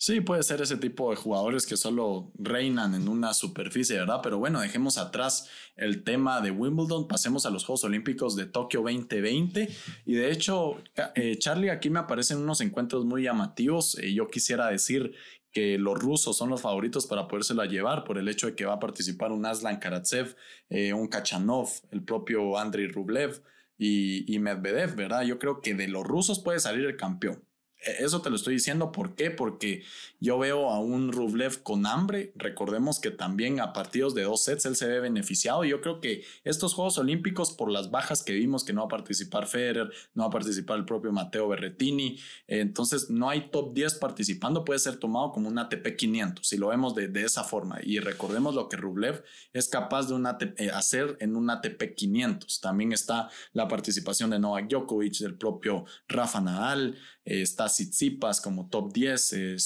Sí, 0.00 0.20
puede 0.20 0.44
ser 0.44 0.62
ese 0.62 0.76
tipo 0.76 1.10
de 1.10 1.16
jugadores 1.16 1.66
que 1.66 1.76
solo 1.76 2.30
reinan 2.38 2.94
en 2.94 3.08
una 3.08 3.34
superficie, 3.34 3.98
¿verdad? 3.98 4.20
Pero 4.22 4.38
bueno, 4.38 4.60
dejemos 4.60 4.96
atrás 4.96 5.48
el 5.74 6.04
tema 6.04 6.40
de 6.40 6.52
Wimbledon, 6.52 7.08
pasemos 7.08 7.46
a 7.46 7.50
los 7.50 7.64
Juegos 7.64 7.82
Olímpicos 7.82 8.36
de 8.36 8.46
Tokio 8.46 8.82
2020. 8.82 9.68
Y 10.06 10.14
de 10.14 10.30
hecho, 10.30 10.80
eh, 11.16 11.36
Charlie, 11.38 11.70
aquí 11.70 11.90
me 11.90 11.98
aparecen 11.98 12.38
unos 12.38 12.60
encuentros 12.60 13.04
muy 13.04 13.24
llamativos. 13.24 13.98
Eh, 13.98 14.14
yo 14.14 14.28
quisiera 14.28 14.68
decir 14.68 15.14
que 15.50 15.78
los 15.78 15.98
rusos 15.98 16.36
son 16.36 16.50
los 16.50 16.62
favoritos 16.62 17.08
para 17.08 17.26
podérsela 17.26 17.66
llevar 17.66 18.04
por 18.04 18.18
el 18.18 18.28
hecho 18.28 18.46
de 18.46 18.54
que 18.54 18.66
va 18.66 18.74
a 18.74 18.80
participar 18.80 19.32
un 19.32 19.44
Aslan 19.46 19.80
Karatsev, 19.80 20.36
eh, 20.70 20.92
un 20.92 21.08
Kachanov, 21.08 21.70
el 21.90 22.04
propio 22.04 22.56
Andriy 22.56 22.86
Rublev 22.86 23.42
y, 23.76 24.32
y 24.32 24.38
Medvedev, 24.38 24.94
¿verdad? 24.94 25.22
Yo 25.22 25.40
creo 25.40 25.60
que 25.60 25.74
de 25.74 25.88
los 25.88 26.04
rusos 26.04 26.38
puede 26.38 26.60
salir 26.60 26.86
el 26.86 26.96
campeón. 26.96 27.47
E, 27.84 28.04
eso 28.04 28.20
te 28.22 28.30
lo 28.30 28.36
estoy 28.36 28.54
diciendo, 28.54 28.92
¿por 28.92 29.14
qué? 29.14 29.30
Porque 29.30 29.82
yo 30.20 30.38
veo 30.38 30.70
a 30.70 30.80
un 30.80 31.12
Rublev 31.12 31.62
con 31.62 31.86
hambre. 31.86 32.32
Recordemos 32.34 33.00
que 33.00 33.10
también 33.10 33.60
a 33.60 33.72
partidos 33.72 34.14
de 34.14 34.22
dos 34.22 34.42
sets 34.44 34.66
él 34.66 34.76
se 34.76 34.88
ve 34.88 35.00
beneficiado. 35.00 35.64
Yo 35.64 35.80
creo 35.80 36.00
que 36.00 36.24
estos 36.44 36.74
Juegos 36.74 36.98
Olímpicos, 36.98 37.52
por 37.52 37.70
las 37.70 37.90
bajas 37.90 38.22
que 38.22 38.32
vimos, 38.32 38.64
que 38.64 38.72
no 38.72 38.82
va 38.82 38.86
a 38.86 38.88
participar 38.88 39.46
Federer, 39.46 39.90
no 40.14 40.24
va 40.24 40.28
a 40.28 40.32
participar 40.32 40.78
el 40.78 40.84
propio 40.84 41.12
Mateo 41.12 41.48
Berretini, 41.48 42.18
eh, 42.46 42.60
entonces 42.60 43.10
no 43.10 43.28
hay 43.30 43.50
top 43.50 43.74
10 43.74 43.94
participando, 43.96 44.64
puede 44.64 44.78
ser 44.78 44.96
tomado 44.96 45.32
como 45.32 45.48
un 45.48 45.58
ATP 45.58 45.96
500, 45.96 46.46
si 46.46 46.56
lo 46.56 46.68
vemos 46.68 46.94
de, 46.94 47.08
esa 47.18 47.42
forma. 47.42 47.78
Y 47.82 47.98
recordemos 47.98 48.54
lo 48.54 48.68
que 48.68 48.76
Rublev 48.76 49.24
es 49.52 49.68
capaz 49.68 50.08
de 50.08 50.54
eh, 50.56 50.70
hacer 50.70 51.16
en 51.20 51.36
un 51.36 51.50
ATP 51.50 51.94
500. 51.96 52.60
También 52.60 52.92
está 52.92 53.28
la 53.52 53.66
participación 53.66 54.30
de 54.30 54.38
Novak 54.38 54.68
Djokovic, 54.68 55.18
del 55.18 55.36
propio 55.36 55.84
Rafa 56.06 56.40
Nadal, 56.40 56.96
eh, 57.28 57.42
está 57.42 57.66
Tsitsipas 57.66 58.40
como 58.40 58.70
top 58.70 58.90
10, 58.92 59.32
eh. 59.34 59.56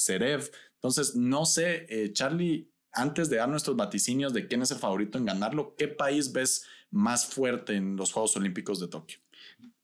Entonces, 0.75 1.15
no 1.15 1.45
sé, 1.45 1.85
eh, 1.87 2.11
Charlie, 2.11 2.69
antes 2.91 3.29
de 3.29 3.37
dar 3.37 3.47
nuestros 3.47 3.77
vaticinios 3.77 4.33
de 4.33 4.47
quién 4.47 4.61
es 4.61 4.71
el 4.71 4.79
favorito 4.79 5.17
en 5.17 5.25
ganarlo, 5.25 5.73
¿qué 5.77 5.87
país 5.87 6.33
ves 6.33 6.65
más 6.91 7.25
fuerte 7.25 7.75
en 7.75 7.95
los 7.95 8.11
Juegos 8.11 8.35
Olímpicos 8.35 8.81
de 8.81 8.89
Tokio? 8.89 9.19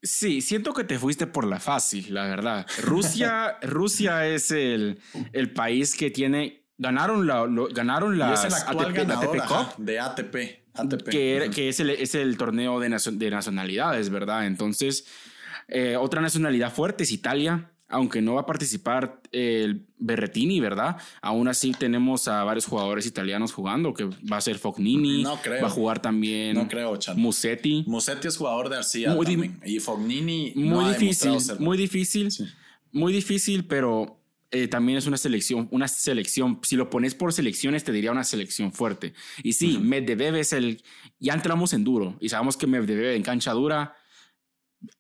Sí, 0.02 0.42
siento 0.42 0.74
que 0.74 0.84
te 0.84 1.00
fuiste 1.00 1.26
por 1.26 1.46
la 1.46 1.62
fácil, 1.62 2.14
la 2.14 2.24
verdad. 2.24 2.68
Rusia, 2.84 3.58
Rusia 3.62 4.28
es 4.28 4.52
el, 4.52 5.00
el 5.32 5.54
país 5.54 5.96
que 5.96 6.12
tiene 6.12 6.66
ganaron 6.78 7.28
la 7.28 7.46
ganaron 7.74 8.18
la 8.18 8.34
es 8.34 8.46
el 8.46 8.54
actual 8.54 8.96
ATP, 8.96 9.78
de 9.78 10.00
ATP, 10.00 10.36
Que, 11.10 11.52
que 11.54 11.70
es, 11.70 11.80
el, 11.82 11.90
es 11.90 12.16
el 12.16 12.38
torneo 12.38 12.80
de, 12.80 12.90
de 12.90 13.32
nacionalidades, 13.32 14.10
¿verdad? 14.10 14.48
Entonces, 14.48 15.06
eh, 15.70 15.96
otra 15.98 16.22
nacionalidad 16.22 16.74
fuerte 16.74 17.04
es 17.04 17.12
Italia 17.12 17.72
aunque 17.90 18.22
no 18.22 18.36
va 18.36 18.42
a 18.42 18.46
participar 18.46 19.20
el 19.32 19.88
Berretini, 19.98 20.60
¿verdad? 20.60 20.98
Aún 21.22 21.48
así 21.48 21.72
tenemos 21.72 22.28
a 22.28 22.44
varios 22.44 22.66
jugadores 22.68 23.06
italianos 23.08 23.52
jugando, 23.52 23.94
que 23.94 24.06
va 24.32 24.38
a 24.38 24.42
ser 24.42 24.60
Fognini, 24.60 25.24
no 25.24 25.42
creo. 25.42 25.64
va 25.64 25.68
a 25.68 25.72
jugar 25.72 26.00
también 26.00 26.56
no 26.56 26.68
creo, 26.68 26.98
Musetti. 27.16 27.84
Musetti 27.88 28.28
es 28.28 28.38
jugador 28.38 28.70
de 28.70 28.78
Arcia 28.78 29.16
también. 29.16 29.60
y 29.66 29.80
Fognini 29.80 30.54
muy 30.56 30.94
difícil, 30.94 31.32
muy 31.58 31.78
difícil, 31.78 32.30
muy 32.92 33.12
difícil, 33.12 33.66
pero 33.66 34.22
eh, 34.52 34.68
también 34.68 35.00
es 35.00 35.08
una 35.08 35.18
selección, 35.18 35.68
una 35.72 35.88
selección, 35.88 36.60
si 36.62 36.76
lo 36.76 36.92
pones 36.92 37.16
por 37.16 37.34
selecciones 37.34 37.84
te 37.84 37.92
diría 37.92 38.12
una 38.12 38.24
selección 38.24 38.72
fuerte. 38.72 39.14
Y 39.42 39.54
sí, 39.54 39.80
Medvedev 39.80 40.36
es 40.36 40.54
el, 40.54 40.84
ya 41.20 41.34
entramos 41.34 41.74
en 41.74 41.84
duro 41.84 42.16
y 42.20 42.30
sabemos 42.30 42.56
que 42.56 42.68
Medvedev 42.68 43.16
en 43.16 43.24
cancha 43.24 43.52
dura 43.52 43.96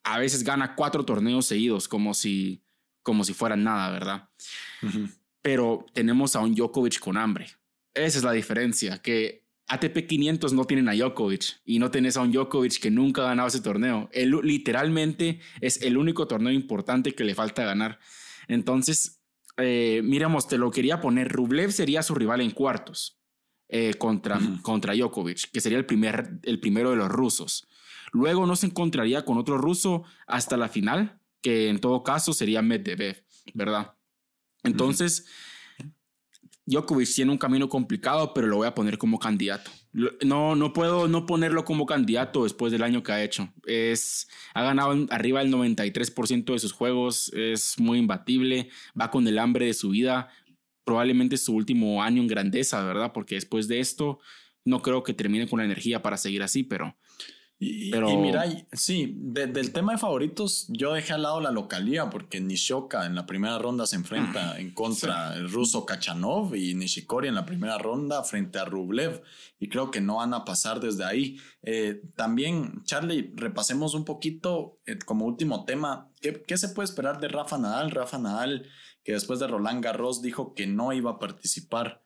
a 0.03 0.19
veces 0.19 0.43
gana 0.43 0.75
cuatro 0.75 1.05
torneos 1.05 1.45
seguidos 1.45 1.87
como 1.87 2.13
si 2.13 2.63
como 3.01 3.23
si 3.23 3.33
fueran 3.33 3.63
nada, 3.63 3.89
¿verdad? 3.89 4.29
Pero 5.41 5.85
tenemos 5.93 6.35
a 6.35 6.41
un 6.41 6.53
Djokovic 6.53 6.99
con 6.99 7.17
hambre. 7.17 7.47
Esa 7.93 8.19
es 8.19 8.23
la 8.23 8.33
diferencia, 8.33 9.01
que 9.01 9.47
ATP 9.67 10.07
500 10.07 10.53
no 10.53 10.65
tienen 10.65 10.89
a 10.89 10.93
Djokovic 10.93 11.61
y 11.65 11.79
no 11.79 11.91
tenés 11.91 12.17
a 12.17 12.21
un 12.21 12.31
Djokovic 12.31 12.79
que 12.79 12.91
nunca 12.91 13.23
ha 13.23 13.29
ganado 13.29 13.47
ese 13.47 13.61
torneo. 13.61 14.09
Él 14.11 14.35
literalmente 14.43 15.39
es 15.61 15.81
el 15.81 15.97
único 15.97 16.27
torneo 16.27 16.51
importante 16.51 17.13
que 17.13 17.23
le 17.23 17.35
falta 17.35 17.63
ganar. 17.63 17.99
Entonces, 18.47 19.21
eh, 19.57 20.01
miremos, 20.03 20.47
te 20.47 20.57
lo 20.57 20.71
quería 20.71 21.01
poner. 21.01 21.31
Rublev 21.31 21.71
sería 21.71 22.03
su 22.03 22.15
rival 22.15 22.41
en 22.41 22.51
cuartos 22.51 23.19
eh, 23.69 23.93
contra, 23.95 24.39
contra 24.63 24.95
Djokovic, 24.95 25.51
que 25.51 25.61
sería 25.61 25.77
el, 25.77 25.85
primer, 25.85 26.39
el 26.43 26.59
primero 26.59 26.89
de 26.89 26.95
los 26.95 27.09
rusos. 27.09 27.67
Luego 28.11 28.45
no 28.45 28.55
se 28.55 28.67
encontraría 28.67 29.25
con 29.25 29.37
otro 29.37 29.57
ruso 29.57 30.03
hasta 30.27 30.57
la 30.57 30.69
final, 30.69 31.19
que 31.41 31.69
en 31.69 31.79
todo 31.79 32.03
caso 32.03 32.33
sería 32.33 32.61
Medvedev, 32.61 33.23
¿verdad? 33.53 33.93
Entonces, 34.63 35.25
Djokovic 36.65 37.13
tiene 37.13 37.31
un 37.31 37.37
camino 37.37 37.67
complicado, 37.67 38.33
pero 38.33 38.47
lo 38.47 38.57
voy 38.57 38.67
a 38.67 38.75
poner 38.75 38.97
como 38.97 39.17
candidato. 39.17 39.71
No, 40.23 40.55
no 40.55 40.71
puedo 40.71 41.07
no 41.07 41.25
ponerlo 41.25 41.65
como 41.65 41.87
candidato 41.87 42.43
después 42.43 42.71
del 42.71 42.83
año 42.83 43.01
que 43.01 43.11
ha 43.11 43.23
hecho. 43.23 43.51
Es, 43.65 44.27
ha 44.53 44.61
ganado 44.61 45.07
arriba 45.09 45.39
del 45.39 45.51
93% 45.51 46.53
de 46.53 46.59
sus 46.59 46.71
juegos, 46.71 47.31
es 47.33 47.79
muy 47.79 47.97
imbatible, 47.97 48.69
va 48.99 49.09
con 49.09 49.27
el 49.27 49.39
hambre 49.39 49.65
de 49.65 49.73
su 49.73 49.89
vida, 49.89 50.29
probablemente 50.83 51.37
su 51.37 51.55
último 51.55 52.03
año 52.03 52.21
en 52.21 52.27
grandeza, 52.27 52.83
¿verdad? 52.83 53.13
Porque 53.13 53.35
después 53.35 53.67
de 53.67 53.79
esto 53.79 54.19
no 54.63 54.83
creo 54.83 55.01
que 55.01 55.13
termine 55.15 55.47
con 55.47 55.59
la 55.59 55.65
energía 55.65 56.03
para 56.03 56.17
seguir 56.17 56.43
así, 56.43 56.63
pero 56.63 56.95
y, 57.61 57.91
mira, 57.91 58.45
sí, 58.71 59.13
del 59.17 59.73
tema 59.73 59.91
de 59.91 59.97
favoritos, 59.97 60.65
yo 60.69 60.93
dejé 60.93 61.11
al 61.11 61.23
lado 61.23 61.41
la 61.41 61.51
localía 61.51 62.09
porque 62.09 62.39
Nishoka 62.39 63.05
en 63.05 63.15
la 63.15 63.25
primera 63.25 63.59
ronda 63.59 63.85
se 63.85 63.97
enfrenta 63.97 64.53
mm, 64.53 64.59
en 64.61 64.73
contra 64.73 65.35
el 65.35 65.51
ruso 65.51 65.85
Kachanov 65.85 66.55
y 66.55 66.73
Nishikori 66.73 67.27
en 67.27 67.35
la 67.35 67.45
primera 67.45 67.77
ronda 67.77 68.23
frente 68.23 68.59
a 68.59 68.65
Rublev. 68.65 69.21
Y 69.59 69.67
creo 69.67 69.91
que 69.91 69.99
no 69.99 70.17
van 70.17 70.33
a 70.33 70.45
pasar 70.45 70.79
desde 70.79 71.03
ahí. 71.03 71.37
Eh, 71.61 72.01
también, 72.15 72.81
Charlie, 72.85 73.33
repasemos 73.35 73.93
un 73.93 74.05
poquito 74.05 74.79
eh, 74.85 74.97
como 74.97 75.25
último 75.25 75.65
tema, 75.65 76.09
¿qué, 76.21 76.41
¿qué 76.41 76.57
se 76.57 76.69
puede 76.69 76.85
esperar 76.85 77.19
de 77.19 77.27
Rafa 77.27 77.57
Nadal? 77.57 77.91
Rafa 77.91 78.19
Nadal, 78.19 78.69
que 79.03 79.11
después 79.11 79.37
de 79.39 79.47
Roland 79.47 79.83
Garros 79.83 80.21
dijo 80.21 80.53
que 80.53 80.65
no 80.65 80.93
iba 80.93 81.11
a 81.11 81.19
participar 81.19 82.05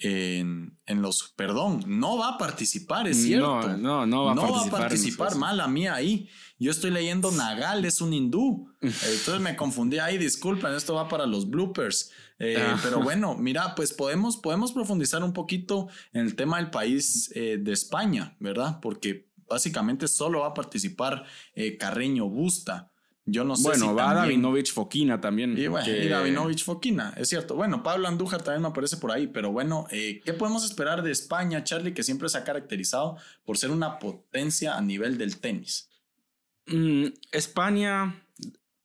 en, 0.00 0.78
en, 0.86 1.02
los, 1.02 1.32
perdón, 1.36 1.84
no 1.86 2.16
va 2.18 2.30
a 2.30 2.38
participar, 2.38 3.06
es 3.06 3.22
cierto. 3.22 3.76
No, 3.76 4.06
no, 4.06 4.06
no 4.06 4.24
va 4.24 4.32
a 4.32 4.34
participar. 4.34 4.72
Va 4.72 4.78
a 4.78 4.80
participar, 4.80 5.36
mala 5.36 5.68
mía 5.68 5.94
ahí. 5.94 6.28
Yo 6.58 6.70
estoy 6.70 6.90
leyendo 6.90 7.30
Nagal, 7.30 7.84
es 7.84 8.00
un 8.00 8.12
hindú. 8.12 8.70
Entonces 8.80 9.40
me 9.40 9.56
confundí 9.56 9.98
ahí, 9.98 10.18
disculpen, 10.18 10.72
esto 10.74 10.94
va 10.94 11.08
para 11.08 11.26
los 11.26 11.48
bloopers. 11.48 12.10
Eh, 12.38 12.56
ah. 12.58 12.78
Pero 12.82 13.00
bueno, 13.02 13.36
mira, 13.36 13.74
pues 13.74 13.92
podemos, 13.92 14.36
podemos 14.36 14.72
profundizar 14.72 15.22
un 15.22 15.32
poquito 15.32 15.88
en 16.12 16.22
el 16.26 16.34
tema 16.34 16.56
del 16.56 16.70
país 16.70 17.30
eh, 17.34 17.58
de 17.60 17.72
España, 17.72 18.36
¿verdad? 18.40 18.78
Porque 18.80 19.30
básicamente 19.48 20.08
solo 20.08 20.40
va 20.40 20.48
a 20.48 20.54
participar 20.54 21.24
eh, 21.54 21.76
Carreño 21.76 22.28
Busta. 22.28 22.89
Yo 23.30 23.44
no 23.44 23.54
sé 23.54 23.68
bueno, 23.68 23.94
va 23.94 24.12
Davinovich 24.12 24.72
Fokina 24.72 25.20
también. 25.20 25.56
Y 25.56 25.68
bueno, 25.68 25.88
y 25.88 26.08
Davinovich 26.08 26.64
Fokina, 26.64 27.14
es 27.16 27.28
cierto. 27.28 27.54
Bueno, 27.54 27.82
Pablo 27.82 28.08
Andújar 28.08 28.42
también 28.42 28.62
me 28.62 28.68
aparece 28.68 28.96
por 28.96 29.12
ahí, 29.12 29.28
pero 29.28 29.52
bueno, 29.52 29.86
eh, 29.90 30.20
¿qué 30.24 30.32
podemos 30.32 30.64
esperar 30.64 31.02
de 31.02 31.12
España, 31.12 31.62
Charlie, 31.62 31.94
que 31.94 32.02
siempre 32.02 32.28
se 32.28 32.38
ha 32.38 32.44
caracterizado 32.44 33.16
por 33.44 33.56
ser 33.56 33.70
una 33.70 33.98
potencia 34.00 34.76
a 34.76 34.80
nivel 34.80 35.16
del 35.16 35.38
tenis? 35.38 35.88
Mm, 36.66 37.06
España 37.30 38.20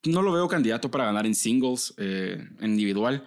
no 0.03 0.21
lo 0.21 0.31
veo 0.31 0.47
candidato 0.47 0.91
para 0.91 1.05
ganar 1.05 1.25
en 1.25 1.33
singles, 1.33 1.93
eh, 1.97 2.47
individual. 2.61 3.25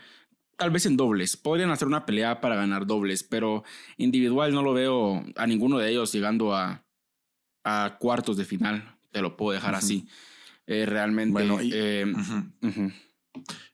Tal 0.56 0.70
vez 0.70 0.86
en 0.86 0.96
dobles. 0.96 1.36
Podrían 1.36 1.70
hacer 1.70 1.88
una 1.88 2.06
pelea 2.06 2.40
para 2.40 2.54
ganar 2.54 2.86
dobles, 2.86 3.24
pero 3.24 3.64
individual 3.96 4.52
no 4.52 4.62
lo 4.62 4.72
veo 4.72 5.24
a 5.36 5.46
ninguno 5.46 5.78
de 5.78 5.90
ellos 5.90 6.12
llegando 6.12 6.54
a, 6.54 6.84
a 7.64 7.96
cuartos 7.98 8.36
de 8.36 8.44
final. 8.44 8.96
Te 9.10 9.20
lo 9.20 9.36
puedo 9.36 9.52
dejar 9.52 9.74
así. 9.74 10.06
Eh, 10.68 10.86
realmente. 10.86 11.32
Bueno 11.32 11.62
y, 11.62 11.70
eh, 11.72 12.04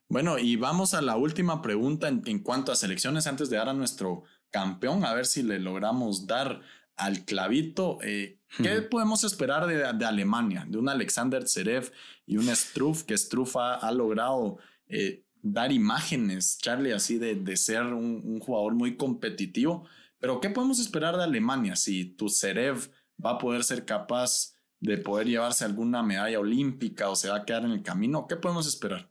bueno, 0.09 0.39
y 0.39 0.57
vamos 0.57 0.95
a 0.95 1.03
la 1.03 1.17
última 1.17 1.61
pregunta 1.61 2.09
en, 2.09 2.23
en, 2.25 2.39
cuanto 2.39 2.71
a 2.71 2.77
selecciones 2.77 3.27
antes 3.27 3.51
de 3.51 3.57
dar 3.57 3.69
a 3.69 3.75
nuestro 3.75 4.23
campeón, 4.51 5.05
a 5.05 5.13
ver 5.13 5.27
si 5.27 5.43
le 5.43 5.59
logramos 5.59 6.27
dar 6.27 6.63
al 6.97 7.25
clavito. 7.25 7.99
Eh, 8.03 8.39
¿Qué 8.63 8.83
podemos 8.83 9.25
esperar 9.25 9.67
de, 9.67 9.93
de, 9.93 10.05
Alemania? 10.05 10.65
De 10.69 10.79
un 10.79 10.89
Alexander 10.89 11.47
Zverev 11.49 11.91
y 12.25 12.37
un 12.37 12.47
Struff, 12.55 13.03
que 13.03 13.19
Struff 13.19 13.57
ha, 13.57 13.75
ha 13.75 13.91
logrado 13.91 14.59
eh, 14.87 15.25
dar 15.43 15.73
imágenes, 15.73 16.59
Charlie, 16.59 16.93
así 16.93 17.19
de, 17.19 17.35
de 17.35 17.57
ser 17.57 17.83
un, 17.83 18.23
un, 18.25 18.39
jugador 18.39 18.75
muy 18.75 18.97
competitivo. 18.97 19.89
Pero 20.21 20.41
¿qué 20.41 20.51
podemos 20.51 20.79
esperar 20.79 21.17
de 21.17 21.25
Alemania 21.25 21.75
si 21.75 22.05
tu 22.05 22.29
Zverev 22.29 22.91
va 23.23 23.33
a 23.33 23.39
poder 23.39 23.65
ser 23.65 23.85
capaz 23.85 24.54
de 24.85 24.99
poder 24.99 25.27
llevarse 25.27 25.65
alguna 25.65 26.03
medalla 26.03 26.39
olímpica 26.39 27.09
o 27.09 27.17
se 27.17 27.31
va 27.31 27.37
a 27.37 27.45
quedar 27.45 27.65
en 27.65 27.73
el 27.73 27.83
camino? 27.83 28.27
¿Qué 28.29 28.37
podemos 28.37 28.67
esperar? 28.67 29.09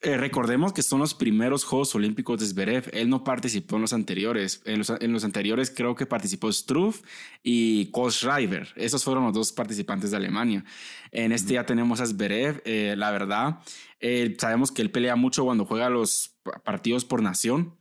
Eh, 0.00 0.18
recordemos 0.18 0.74
que 0.74 0.82
son 0.82 1.00
los 1.00 1.14
primeros 1.14 1.64
Juegos 1.64 1.94
Olímpicos 1.94 2.38
de 2.38 2.46
Zverev. 2.46 2.90
Él 2.92 3.08
no 3.08 3.24
participó 3.24 3.76
en 3.76 3.82
los 3.82 3.94
anteriores. 3.94 4.60
En 4.66 4.78
los, 4.78 4.90
en 4.90 5.12
los 5.12 5.24
anteriores 5.24 5.72
creo 5.74 5.94
que 5.94 6.04
participó 6.04 6.52
Struff 6.52 7.00
y 7.42 7.86
Kohlschreiber. 7.86 8.68
Esos 8.76 9.02
fueron 9.02 9.24
los 9.24 9.32
dos 9.32 9.52
participantes 9.52 10.10
de 10.10 10.18
Alemania. 10.18 10.64
En 11.10 11.32
este 11.32 11.54
ya 11.54 11.64
tenemos 11.64 12.00
a 12.00 12.06
Zverev. 12.06 12.60
Eh, 12.66 12.94
la 12.98 13.10
verdad, 13.12 13.60
eh, 13.98 14.36
sabemos 14.38 14.70
que 14.70 14.82
él 14.82 14.90
pelea 14.90 15.16
mucho 15.16 15.44
cuando 15.44 15.64
juega 15.64 15.88
los 15.88 16.36
partidos 16.64 17.06
por 17.06 17.22
nación. 17.22 17.74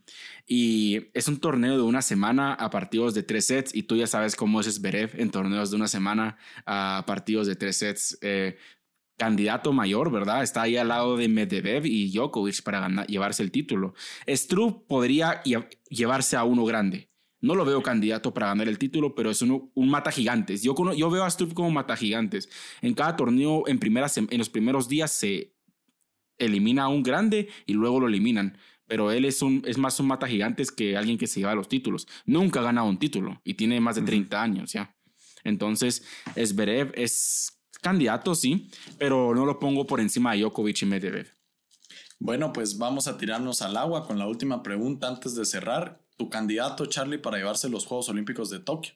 Y 0.45 1.07
es 1.13 1.27
un 1.27 1.39
torneo 1.39 1.77
de 1.77 1.83
una 1.83 2.01
semana 2.01 2.53
a 2.53 2.69
partidos 2.69 3.13
de 3.13 3.23
tres 3.23 3.45
sets. 3.45 3.73
Y 3.73 3.83
tú 3.83 3.95
ya 3.95 4.07
sabes 4.07 4.35
cómo 4.35 4.59
es 4.61 4.67
Zverev 4.67 5.11
en 5.19 5.31
torneos 5.31 5.71
de 5.71 5.77
una 5.77 5.87
semana 5.87 6.37
a 6.65 7.03
partidos 7.07 7.47
de 7.47 7.55
tres 7.55 7.77
sets. 7.77 8.17
Eh, 8.21 8.57
candidato 9.17 9.71
mayor, 9.73 10.11
¿verdad? 10.11 10.43
Está 10.43 10.63
ahí 10.63 10.75
al 10.75 10.89
lado 10.89 11.17
de 11.17 11.27
Medvedev 11.27 11.85
y 11.85 12.11
Djokovic 12.11 12.63
para 12.63 12.79
ganar, 12.79 13.07
llevarse 13.07 13.43
el 13.43 13.51
título. 13.51 13.93
Struff 14.27 14.73
podría 14.87 15.41
llevarse 15.89 16.35
a 16.35 16.43
uno 16.43 16.65
grande. 16.65 17.09
No 17.39 17.55
lo 17.55 17.65
veo 17.65 17.83
candidato 17.83 18.33
para 18.33 18.47
ganar 18.47 18.67
el 18.67 18.77
título, 18.77 19.15
pero 19.15 19.29
es 19.29 19.41
un 19.41 19.71
mata 19.75 20.11
gigantes. 20.11 20.63
Yo, 20.63 20.73
yo 20.95 21.09
veo 21.09 21.23
a 21.23 21.29
Struff 21.29 21.53
como 21.53 21.71
mata 21.71 21.95
gigantes. 21.95 22.49
En 22.81 22.93
cada 22.93 23.15
torneo, 23.15 23.67
en, 23.67 23.79
primeras, 23.79 24.17
en 24.17 24.37
los 24.37 24.49
primeros 24.49 24.87
días 24.87 25.11
se 25.11 25.53
elimina 26.37 26.83
a 26.83 26.87
un 26.87 27.03
grande 27.03 27.49
y 27.65 27.73
luego 27.73 27.99
lo 27.99 28.07
eliminan. 28.07 28.57
Pero 28.93 29.11
él 29.11 29.25
es, 29.25 29.41
un, 29.41 29.63
es 29.65 29.79
más 29.79 29.99
un 29.99 30.05
mata 30.05 30.27
gigantes 30.27 30.71
que 30.71 30.95
alguien 30.95 31.17
que 31.17 31.25
se 31.25 31.39
lleva 31.39 31.55
los 31.55 31.67
títulos. 31.67 32.07
Nunca 32.27 32.59
ha 32.59 32.63
ganado 32.63 32.87
un 32.87 32.99
título 32.99 33.41
y 33.43 33.55
tiene 33.55 33.79
más 33.79 33.95
de 33.95 34.03
30 34.03 34.39
años 34.39 34.71
ya. 34.71 34.95
Entonces, 35.43 36.03
Zverev 36.35 36.91
es 36.93 37.59
candidato, 37.81 38.35
sí, 38.35 38.69
pero 38.99 39.33
no 39.33 39.47
lo 39.47 39.57
pongo 39.57 39.87
por 39.87 39.99
encima 39.99 40.33
de 40.33 40.41
Djokovic 40.41 40.83
y 40.83 40.85
Medvedev. 40.85 41.27
Bueno, 42.19 42.53
pues 42.53 42.77
vamos 42.77 43.07
a 43.07 43.17
tirarnos 43.17 43.63
al 43.63 43.77
agua 43.77 44.05
con 44.05 44.19
la 44.19 44.27
última 44.27 44.61
pregunta 44.61 45.07
antes 45.07 45.33
de 45.33 45.45
cerrar. 45.45 45.99
¿Tu 46.15 46.29
candidato, 46.29 46.85
Charlie, 46.85 47.17
para 47.17 47.37
llevarse 47.37 47.69
los 47.69 47.87
Juegos 47.87 48.09
Olímpicos 48.09 48.51
de 48.51 48.59
Tokio? 48.59 48.93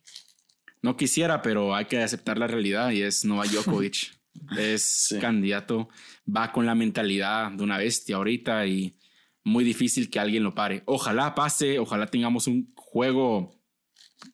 No 0.83 0.95
quisiera, 0.95 1.41
pero 1.41 1.73
hay 1.73 1.85
que 1.85 2.03
aceptar 2.03 2.37
la 2.37 2.45
realidad 2.45 2.91
y 2.91 3.01
es 3.01 3.25
Novak 3.25 3.49
Djokovic. 3.49 4.15
es 4.59 4.83
sí. 4.83 5.17
candidato, 5.17 5.89
va 6.29 6.51
con 6.51 6.67
la 6.67 6.75
mentalidad 6.75 7.51
de 7.51 7.63
una 7.63 7.79
bestia 7.79 8.17
ahorita 8.17 8.67
y 8.67 8.95
muy 9.47 9.63
difícil 9.63 10.09
que 10.09 10.19
alguien 10.19 10.43
lo 10.43 10.53
pare. 10.53 10.83
Ojalá 10.85 11.33
pase, 11.33 11.79
ojalá 11.79 12.07
tengamos 12.07 12.47
un 12.47 12.71
juego 12.75 13.57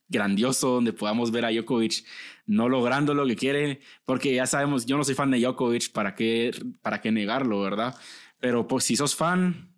grandioso 0.08 0.70
donde 0.70 0.94
podamos 0.94 1.32
ver 1.32 1.46
a 1.46 1.52
Djokovic 1.52 2.04
no 2.46 2.68
logrando 2.68 3.14
lo 3.14 3.26
que 3.26 3.36
quiere, 3.36 3.80
porque 4.06 4.34
ya 4.34 4.46
sabemos, 4.48 4.86
yo 4.86 4.98
no 4.98 5.04
soy 5.04 5.16
fan 5.16 5.32
de 5.32 5.40
Djokovic, 5.40 5.92
¿para 5.92 6.16
qué, 6.16 6.52
para 6.82 7.00
qué 7.00 7.12
negarlo, 7.12 7.62
verdad? 7.62 7.96
Pero 8.40 8.68
pues 8.68 8.84
si 8.84 8.96
sos 8.96 9.16
fan, 9.16 9.74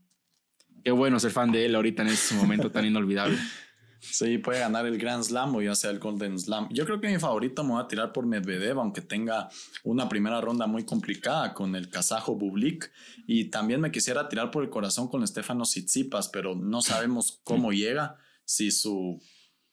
qué 0.83 0.91
bueno 0.91 1.19
ser 1.19 1.31
fan 1.31 1.51
de 1.51 1.65
él 1.65 1.75
ahorita 1.75 2.01
en 2.01 2.09
este 2.09 2.35
momento 2.35 2.71
tan 2.71 2.85
inolvidable. 2.85 3.37
Sí, 3.99 4.37
puede 4.37 4.59
ganar 4.59 4.85
el 4.85 4.97
Grand 4.97 5.23
Slam 5.23 5.55
o 5.55 5.61
ya 5.61 5.75
sea 5.75 5.89
el 5.89 5.99
Golden 5.99 6.39
Slam. 6.39 6.69
Yo 6.71 6.85
creo 6.85 7.01
que 7.01 7.07
mi 7.07 7.17
favorito 7.17 7.63
me 7.63 7.73
va 7.73 7.81
a 7.81 7.87
tirar 7.87 8.13
por 8.13 8.25
Medvedev, 8.25 8.79
aunque 8.79 9.01
tenga 9.01 9.49
una 9.83 10.07
primera 10.07 10.39
ronda 10.41 10.67
muy 10.67 10.85
complicada 10.85 11.53
con 11.53 11.75
el 11.75 11.89
kazajo 11.89 12.35
Bublik. 12.35 12.91
Y 13.27 13.45
también 13.45 13.81
me 13.81 13.91
quisiera 13.91 14.29
tirar 14.29 14.51
por 14.51 14.63
el 14.63 14.69
corazón 14.69 15.07
con 15.07 15.25
Stefano 15.27 15.63
Tsitsipas, 15.63 16.29
pero 16.29 16.55
no 16.55 16.81
sabemos 16.81 17.41
cómo 17.43 17.71
llega, 17.71 18.17
si 18.45 18.71
su 18.71 19.19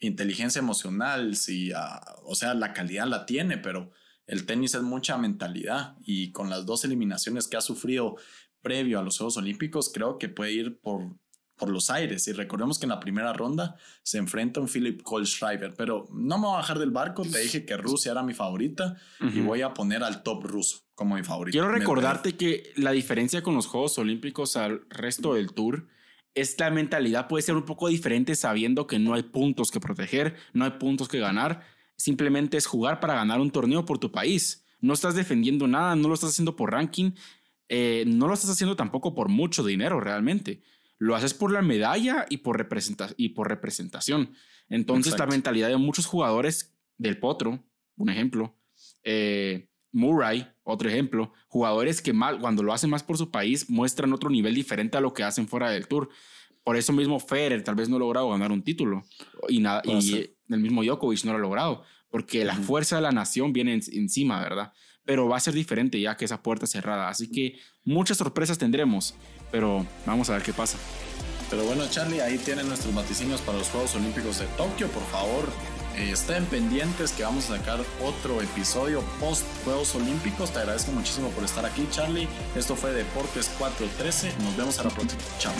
inteligencia 0.00 0.58
emocional, 0.58 1.36
si, 1.36 1.72
uh, 1.72 1.76
o 2.24 2.34
sea, 2.34 2.54
la 2.54 2.72
calidad 2.72 3.06
la 3.06 3.26
tiene, 3.26 3.58
pero 3.58 3.92
el 4.26 4.46
tenis 4.46 4.74
es 4.74 4.82
mucha 4.82 5.18
mentalidad 5.18 5.96
y 6.02 6.32
con 6.32 6.50
las 6.50 6.66
dos 6.66 6.84
eliminaciones 6.84 7.48
que 7.48 7.56
ha 7.56 7.60
sufrido 7.60 8.16
previo 8.62 8.98
a 8.98 9.02
los 9.02 9.18
Juegos 9.18 9.36
Olímpicos, 9.36 9.90
creo 9.92 10.18
que 10.18 10.28
puede 10.28 10.52
ir 10.52 10.80
por, 10.80 11.16
por 11.56 11.70
los 11.70 11.90
aires. 11.90 12.26
Y 12.28 12.32
recordemos 12.32 12.78
que 12.78 12.86
en 12.86 12.90
la 12.90 13.00
primera 13.00 13.32
ronda 13.32 13.76
se 14.02 14.18
enfrenta 14.18 14.60
un 14.60 14.68
Philip 14.68 15.02
Kohlschreiber, 15.02 15.74
pero 15.74 16.08
no 16.12 16.38
me 16.38 16.46
voy 16.46 16.54
a 16.54 16.58
bajar 16.58 16.78
del 16.78 16.90
barco. 16.90 17.22
Te 17.22 17.40
dije 17.40 17.64
que 17.64 17.76
Rusia 17.76 18.12
era 18.12 18.22
mi 18.22 18.34
favorita 18.34 18.96
uh 19.20 19.24
-huh. 19.24 19.34
y 19.34 19.40
voy 19.40 19.62
a 19.62 19.72
poner 19.72 20.02
al 20.02 20.22
top 20.22 20.44
ruso 20.44 20.80
como 20.94 21.14
mi 21.16 21.22
favorito. 21.22 21.52
Quiero 21.52 21.70
recordarte 21.70 22.36
que 22.36 22.72
la 22.76 22.92
diferencia 22.92 23.42
con 23.42 23.54
los 23.54 23.66
Juegos 23.66 23.98
Olímpicos 23.98 24.56
al 24.56 24.82
resto 24.90 25.34
del 25.34 25.52
tour 25.52 25.86
esta 26.34 26.70
mentalidad 26.70 27.28
puede 27.28 27.42
ser 27.42 27.56
un 27.56 27.64
poco 27.64 27.88
diferente 27.88 28.34
sabiendo 28.34 28.86
que 28.86 28.98
no 28.98 29.14
hay 29.14 29.22
puntos 29.22 29.70
que 29.70 29.80
proteger, 29.80 30.36
no 30.52 30.64
hay 30.64 30.72
puntos 30.72 31.08
que 31.08 31.18
ganar. 31.18 31.62
Simplemente 31.96 32.56
es 32.56 32.66
jugar 32.66 33.00
para 33.00 33.14
ganar 33.14 33.40
un 33.40 33.50
torneo 33.50 33.84
por 33.84 33.98
tu 33.98 34.10
país. 34.10 34.64
No 34.80 34.94
estás 34.94 35.14
defendiendo 35.14 35.68
nada, 35.68 35.94
no 35.94 36.08
lo 36.08 36.14
estás 36.14 36.30
haciendo 36.30 36.56
por 36.56 36.72
ranking, 36.72 37.12
eh, 37.68 38.04
no 38.06 38.28
lo 38.28 38.34
estás 38.34 38.50
haciendo 38.50 38.76
tampoco 38.76 39.14
por 39.14 39.28
mucho 39.28 39.62
dinero 39.62 40.00
realmente. 40.00 40.62
Lo 40.98 41.16
haces 41.16 41.34
por 41.34 41.52
la 41.52 41.62
medalla 41.62 42.26
y 42.28 42.38
por, 42.38 42.58
representa 42.58 43.10
y 43.16 43.30
por 43.30 43.48
representación. 43.48 44.34
Entonces 44.68 45.12
Exacto. 45.12 45.30
la 45.30 45.36
mentalidad 45.36 45.68
de 45.68 45.76
muchos 45.76 46.06
jugadores 46.06 46.74
del 46.96 47.18
Potro, 47.18 47.64
un 47.96 48.08
ejemplo, 48.08 48.56
eh, 49.02 49.68
Murray, 49.92 50.48
otro 50.62 50.88
ejemplo, 50.88 51.32
jugadores 51.48 52.00
que 52.00 52.12
más, 52.12 52.36
cuando 52.36 52.62
lo 52.62 52.72
hacen 52.72 52.90
más 52.90 53.02
por 53.02 53.18
su 53.18 53.30
país 53.30 53.68
muestran 53.68 54.12
otro 54.12 54.30
nivel 54.30 54.54
diferente 54.54 54.96
a 54.96 55.00
lo 55.00 55.12
que 55.12 55.22
hacen 55.22 55.46
fuera 55.46 55.70
del 55.70 55.86
tour. 55.86 56.08
Por 56.64 56.76
eso 56.76 56.92
mismo 56.92 57.18
Federer 57.20 57.62
tal 57.62 57.74
vez 57.74 57.88
no 57.88 57.96
ha 57.96 57.98
logrado 57.98 58.30
ganar 58.30 58.52
un 58.52 58.62
título 58.62 59.02
y, 59.48 59.60
nada, 59.60 59.82
y 59.84 60.30
el 60.48 60.60
mismo 60.60 60.82
Djokovic 60.82 61.24
no 61.24 61.32
lo 61.32 61.38
ha 61.38 61.40
logrado, 61.40 61.82
porque 62.08 62.44
la 62.44 62.54
fuerza 62.54 62.96
de 62.96 63.02
la 63.02 63.10
nación 63.10 63.52
viene 63.52 63.74
en, 63.74 63.82
encima, 63.92 64.40
¿verdad? 64.40 64.72
Pero 65.04 65.28
va 65.28 65.36
a 65.36 65.40
ser 65.40 65.54
diferente 65.54 66.00
ya 66.00 66.16
que 66.16 66.24
esa 66.24 66.42
puerta 66.42 66.66
cerrada. 66.66 67.08
Así 67.08 67.30
que 67.30 67.58
muchas 67.84 68.18
sorpresas 68.18 68.58
tendremos, 68.58 69.14
pero 69.50 69.86
vamos 70.06 70.30
a 70.30 70.34
ver 70.34 70.42
qué 70.42 70.52
pasa. 70.52 70.78
Pero 71.50 71.64
bueno, 71.64 71.84
Charlie, 71.90 72.20
ahí 72.20 72.38
tienen 72.38 72.66
nuestros 72.68 72.94
vaticinios 72.94 73.42
para 73.42 73.58
los 73.58 73.68
Juegos 73.68 73.94
Olímpicos 73.94 74.38
de 74.38 74.46
Tokio. 74.56 74.88
Por 74.88 75.02
favor, 75.08 75.48
eh, 75.96 76.10
estén 76.10 76.46
pendientes 76.46 77.12
que 77.12 77.24
vamos 77.24 77.50
a 77.50 77.58
sacar 77.58 77.78
otro 78.02 78.40
episodio 78.40 79.02
post 79.20 79.44
Juegos 79.64 79.94
Olímpicos. 79.94 80.50
Te 80.50 80.60
agradezco 80.60 80.92
muchísimo 80.92 81.28
por 81.30 81.44
estar 81.44 81.66
aquí, 81.66 81.86
Charlie. 81.90 82.26
Esto 82.56 82.74
fue 82.74 82.92
Deportes 82.92 83.50
413. 83.58 84.32
Nos 84.42 84.56
vemos 84.56 84.78
a 84.78 84.84
la 84.84 84.90
próxima. 84.90 85.20
Chao. 85.38 85.52